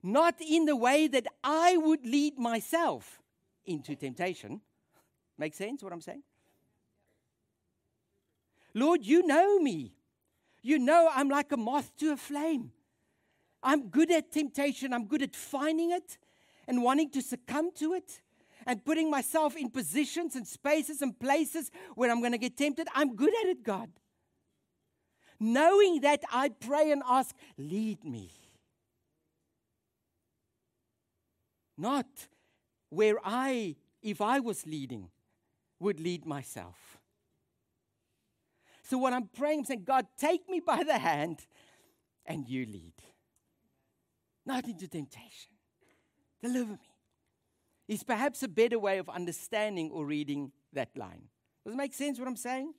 not 0.02 0.34
in 0.40 0.64
the 0.64 0.76
way 0.76 1.08
that 1.08 1.26
I 1.44 1.76
would 1.76 2.04
lead 2.06 2.38
myself 2.38 3.20
into 3.64 3.94
temptation. 3.94 4.60
Make 5.38 5.54
sense 5.54 5.82
what 5.82 5.92
I'm 5.92 6.00
saying? 6.00 6.22
Lord, 8.74 9.04
you 9.04 9.26
know 9.26 9.58
me. 9.58 9.94
You 10.62 10.78
know 10.78 11.10
I'm 11.12 11.28
like 11.28 11.52
a 11.52 11.56
moth 11.56 11.96
to 11.98 12.12
a 12.12 12.16
flame. 12.16 12.72
I'm 13.62 13.88
good 13.88 14.10
at 14.10 14.32
temptation. 14.32 14.92
I'm 14.92 15.06
good 15.06 15.22
at 15.22 15.36
finding 15.36 15.90
it 15.90 16.18
and 16.66 16.82
wanting 16.82 17.10
to 17.10 17.22
succumb 17.22 17.70
to 17.76 17.94
it 17.94 18.21
and 18.66 18.84
putting 18.84 19.10
myself 19.10 19.56
in 19.56 19.70
positions 19.70 20.36
and 20.36 20.46
spaces 20.46 21.02
and 21.02 21.18
places 21.18 21.70
where 21.94 22.10
I'm 22.10 22.20
going 22.20 22.32
to 22.32 22.38
get 22.38 22.56
tempted. 22.56 22.88
I'm 22.94 23.14
good 23.16 23.32
at 23.42 23.48
it, 23.48 23.62
God. 23.62 23.90
Knowing 25.40 26.00
that, 26.02 26.22
I 26.32 26.50
pray 26.50 26.92
and 26.92 27.02
ask, 27.08 27.34
lead 27.58 28.04
me. 28.04 28.30
Not 31.76 32.06
where 32.90 33.16
I, 33.24 33.76
if 34.02 34.20
I 34.20 34.38
was 34.40 34.66
leading, 34.66 35.08
would 35.80 35.98
lead 35.98 36.24
myself. 36.24 36.98
So, 38.84 38.98
what 38.98 39.12
I'm 39.12 39.28
praying, 39.28 39.60
I'm 39.60 39.64
saying, 39.64 39.84
God, 39.84 40.06
take 40.18 40.48
me 40.48 40.60
by 40.60 40.84
the 40.84 40.98
hand 40.98 41.46
and 42.26 42.48
you 42.48 42.66
lead. 42.66 42.94
Not 44.44 44.66
into 44.66 44.86
temptation. 44.86 45.52
Deliver 46.40 46.72
me 46.72 46.91
is 47.88 48.02
perhaps 48.02 48.42
a 48.42 48.48
better 48.48 48.78
way 48.78 48.98
of 48.98 49.08
understanding 49.08 49.90
or 49.90 50.06
reading 50.06 50.52
that 50.72 50.96
line. 50.96 51.24
Does 51.64 51.74
it 51.74 51.76
make 51.76 51.94
sense 51.94 52.18
what 52.18 52.28
I'm 52.28 52.36
saying? 52.36 52.74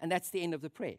And 0.00 0.10
that's 0.10 0.30
the 0.30 0.42
end 0.42 0.54
of 0.54 0.60
the 0.60 0.70
prayer. 0.70 0.96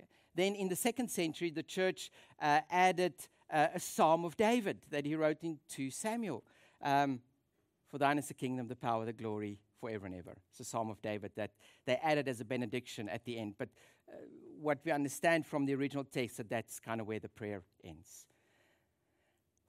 Okay. 0.00 0.08
Then 0.34 0.54
in 0.54 0.68
the 0.68 0.76
second 0.76 1.10
century, 1.10 1.50
the 1.50 1.62
church 1.62 2.10
uh, 2.40 2.60
added 2.70 3.14
uh, 3.52 3.68
a 3.74 3.80
Psalm 3.80 4.24
of 4.24 4.36
David 4.36 4.78
that 4.90 5.06
he 5.06 5.14
wrote 5.14 5.42
in 5.42 5.58
2 5.68 5.90
Samuel. 5.90 6.42
Um, 6.82 7.20
For 7.88 7.98
thine 7.98 8.18
is 8.18 8.28
the 8.28 8.34
kingdom, 8.34 8.68
the 8.68 8.76
power, 8.76 9.04
the 9.04 9.12
glory, 9.12 9.60
forever 9.80 10.06
and 10.06 10.14
ever. 10.14 10.36
It's 10.50 10.60
a 10.60 10.64
Psalm 10.64 10.90
of 10.90 11.00
David 11.02 11.32
that 11.36 11.52
they 11.86 11.96
added 11.96 12.26
as 12.26 12.40
a 12.40 12.44
benediction 12.44 13.08
at 13.08 13.24
the 13.24 13.38
end. 13.38 13.54
But 13.58 13.68
uh, 14.08 14.16
what 14.58 14.78
we 14.84 14.90
understand 14.90 15.46
from 15.46 15.66
the 15.66 15.74
original 15.74 16.04
text 16.04 16.38
that 16.38 16.48
that's 16.48 16.80
kind 16.80 17.00
of 17.00 17.06
where 17.06 17.20
the 17.20 17.28
prayer 17.28 17.62
ends. 17.84 18.26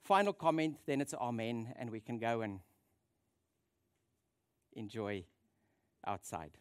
Final 0.06 0.32
comment, 0.32 0.76
then 0.86 1.00
it's 1.00 1.14
Amen, 1.14 1.74
and 1.76 1.90
we 1.90 1.98
can 1.98 2.18
go 2.18 2.42
and 2.42 2.60
enjoy 4.74 5.24
outside. 6.06 6.52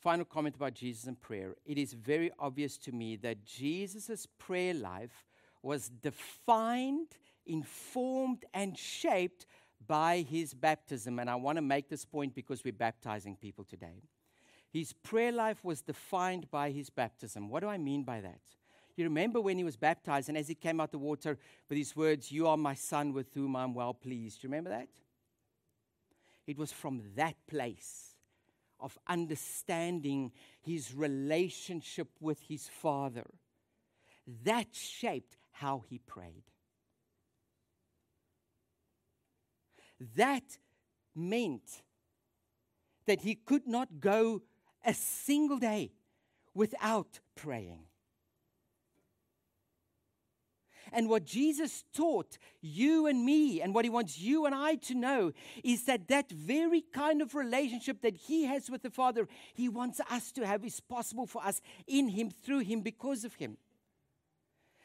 Final 0.00 0.24
comment 0.24 0.56
about 0.56 0.72
Jesus 0.72 1.04
and 1.04 1.20
prayer. 1.20 1.56
It 1.66 1.76
is 1.76 1.92
very 1.92 2.30
obvious 2.38 2.78
to 2.78 2.92
me 2.92 3.16
that 3.16 3.44
Jesus' 3.44 4.26
prayer 4.38 4.72
life 4.72 5.26
was 5.62 5.90
defined, 5.90 7.18
informed, 7.44 8.46
and 8.54 8.78
shaped 8.78 9.44
by 9.86 10.24
his 10.26 10.54
baptism. 10.54 11.18
And 11.18 11.28
I 11.28 11.34
want 11.34 11.56
to 11.56 11.62
make 11.62 11.90
this 11.90 12.06
point 12.06 12.34
because 12.34 12.64
we're 12.64 12.72
baptizing 12.72 13.36
people 13.36 13.64
today. 13.64 14.04
His 14.72 14.94
prayer 14.94 15.32
life 15.32 15.62
was 15.62 15.82
defined 15.82 16.50
by 16.50 16.70
his 16.70 16.88
baptism. 16.88 17.50
What 17.50 17.60
do 17.60 17.68
I 17.68 17.76
mean 17.76 18.04
by 18.04 18.22
that? 18.22 18.40
You 18.96 19.04
remember 19.04 19.40
when 19.40 19.56
he 19.56 19.64
was 19.64 19.76
baptized, 19.76 20.28
and 20.28 20.36
as 20.36 20.48
he 20.48 20.54
came 20.54 20.80
out 20.80 20.88
of 20.88 20.90
the 20.92 20.98
water 20.98 21.38
with 21.68 21.78
his 21.78 21.96
words, 21.96 22.30
You 22.30 22.46
are 22.46 22.56
my 22.56 22.74
son 22.74 23.12
with 23.12 23.32
whom 23.32 23.56
I'm 23.56 23.74
well 23.74 23.94
pleased. 23.94 24.40
Do 24.40 24.46
you 24.46 24.50
remember 24.50 24.70
that? 24.70 24.88
It 26.46 26.58
was 26.58 26.72
from 26.72 27.02
that 27.16 27.36
place 27.46 28.16
of 28.80 28.98
understanding 29.06 30.32
his 30.60 30.92
relationship 30.94 32.08
with 32.20 32.40
his 32.42 32.68
father 32.68 33.26
that 34.44 34.68
shaped 34.72 35.36
how 35.52 35.84
he 35.88 35.98
prayed. 35.98 36.44
That 40.16 40.58
meant 41.14 41.82
that 43.06 43.20
he 43.20 43.34
could 43.34 43.66
not 43.66 44.00
go 44.00 44.42
a 44.84 44.94
single 44.94 45.58
day 45.58 45.92
without 46.54 47.20
praying. 47.36 47.84
And 50.92 51.08
what 51.08 51.24
Jesus 51.24 51.84
taught 51.94 52.38
you 52.60 53.06
and 53.06 53.24
me, 53.24 53.60
and 53.60 53.74
what 53.74 53.84
he 53.84 53.90
wants 53.90 54.18
you 54.18 54.46
and 54.46 54.54
I 54.54 54.76
to 54.76 54.94
know, 54.94 55.32
is 55.62 55.84
that 55.84 56.08
that 56.08 56.30
very 56.30 56.80
kind 56.80 57.22
of 57.22 57.34
relationship 57.34 58.00
that 58.02 58.16
he 58.16 58.44
has 58.44 58.70
with 58.70 58.82
the 58.82 58.90
Father, 58.90 59.28
he 59.54 59.68
wants 59.68 60.00
us 60.10 60.32
to 60.32 60.46
have, 60.46 60.64
is 60.64 60.80
possible 60.80 61.26
for 61.26 61.44
us 61.44 61.60
in 61.86 62.08
him, 62.08 62.30
through 62.30 62.60
him, 62.60 62.80
because 62.80 63.24
of 63.24 63.34
him. 63.34 63.56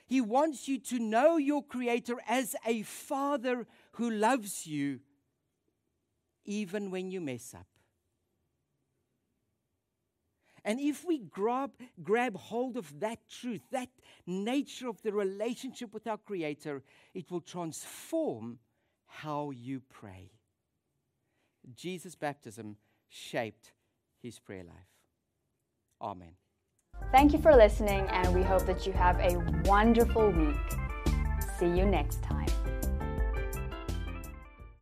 He 0.05 0.21
wants 0.21 0.67
you 0.67 0.79
to 0.79 0.99
know 0.99 1.37
your 1.37 1.63
Creator 1.63 2.17
as 2.27 2.55
a 2.65 2.83
Father 2.83 3.67
who 3.93 4.09
loves 4.09 4.65
you 4.65 5.01
even 6.45 6.89
when 6.89 7.11
you 7.11 7.19
mess 7.19 7.53
up. 7.53 7.67
And 10.67 10.81
if 10.81 11.05
we 11.05 11.19
grab, 11.19 11.71
grab 12.03 12.35
hold 12.35 12.75
of 12.75 12.99
that 12.99 13.19
truth, 13.29 13.61
that 13.71 13.87
nature 14.25 14.89
of 14.89 15.01
the 15.01 15.13
relationship 15.13 15.93
with 15.93 16.05
our 16.07 16.17
Creator, 16.17 16.83
it 17.13 17.31
will 17.31 17.39
transform 17.39 18.59
how 19.05 19.51
you 19.51 19.81
pray. 19.89 20.29
Jesus' 21.73 22.15
baptism 22.15 22.75
shaped 23.07 23.71
his 24.21 24.39
prayer 24.39 24.65
life. 24.65 24.91
Amen. 26.01 26.33
Thank 27.13 27.31
you 27.31 27.39
for 27.39 27.55
listening, 27.55 28.05
and 28.09 28.35
we 28.35 28.43
hope 28.43 28.65
that 28.65 28.85
you 28.85 28.91
have 28.91 29.17
a 29.21 29.37
wonderful 29.63 30.31
week. 30.31 30.57
See 31.57 31.67
you 31.67 31.85
next 31.85 32.21
time. 32.21 32.47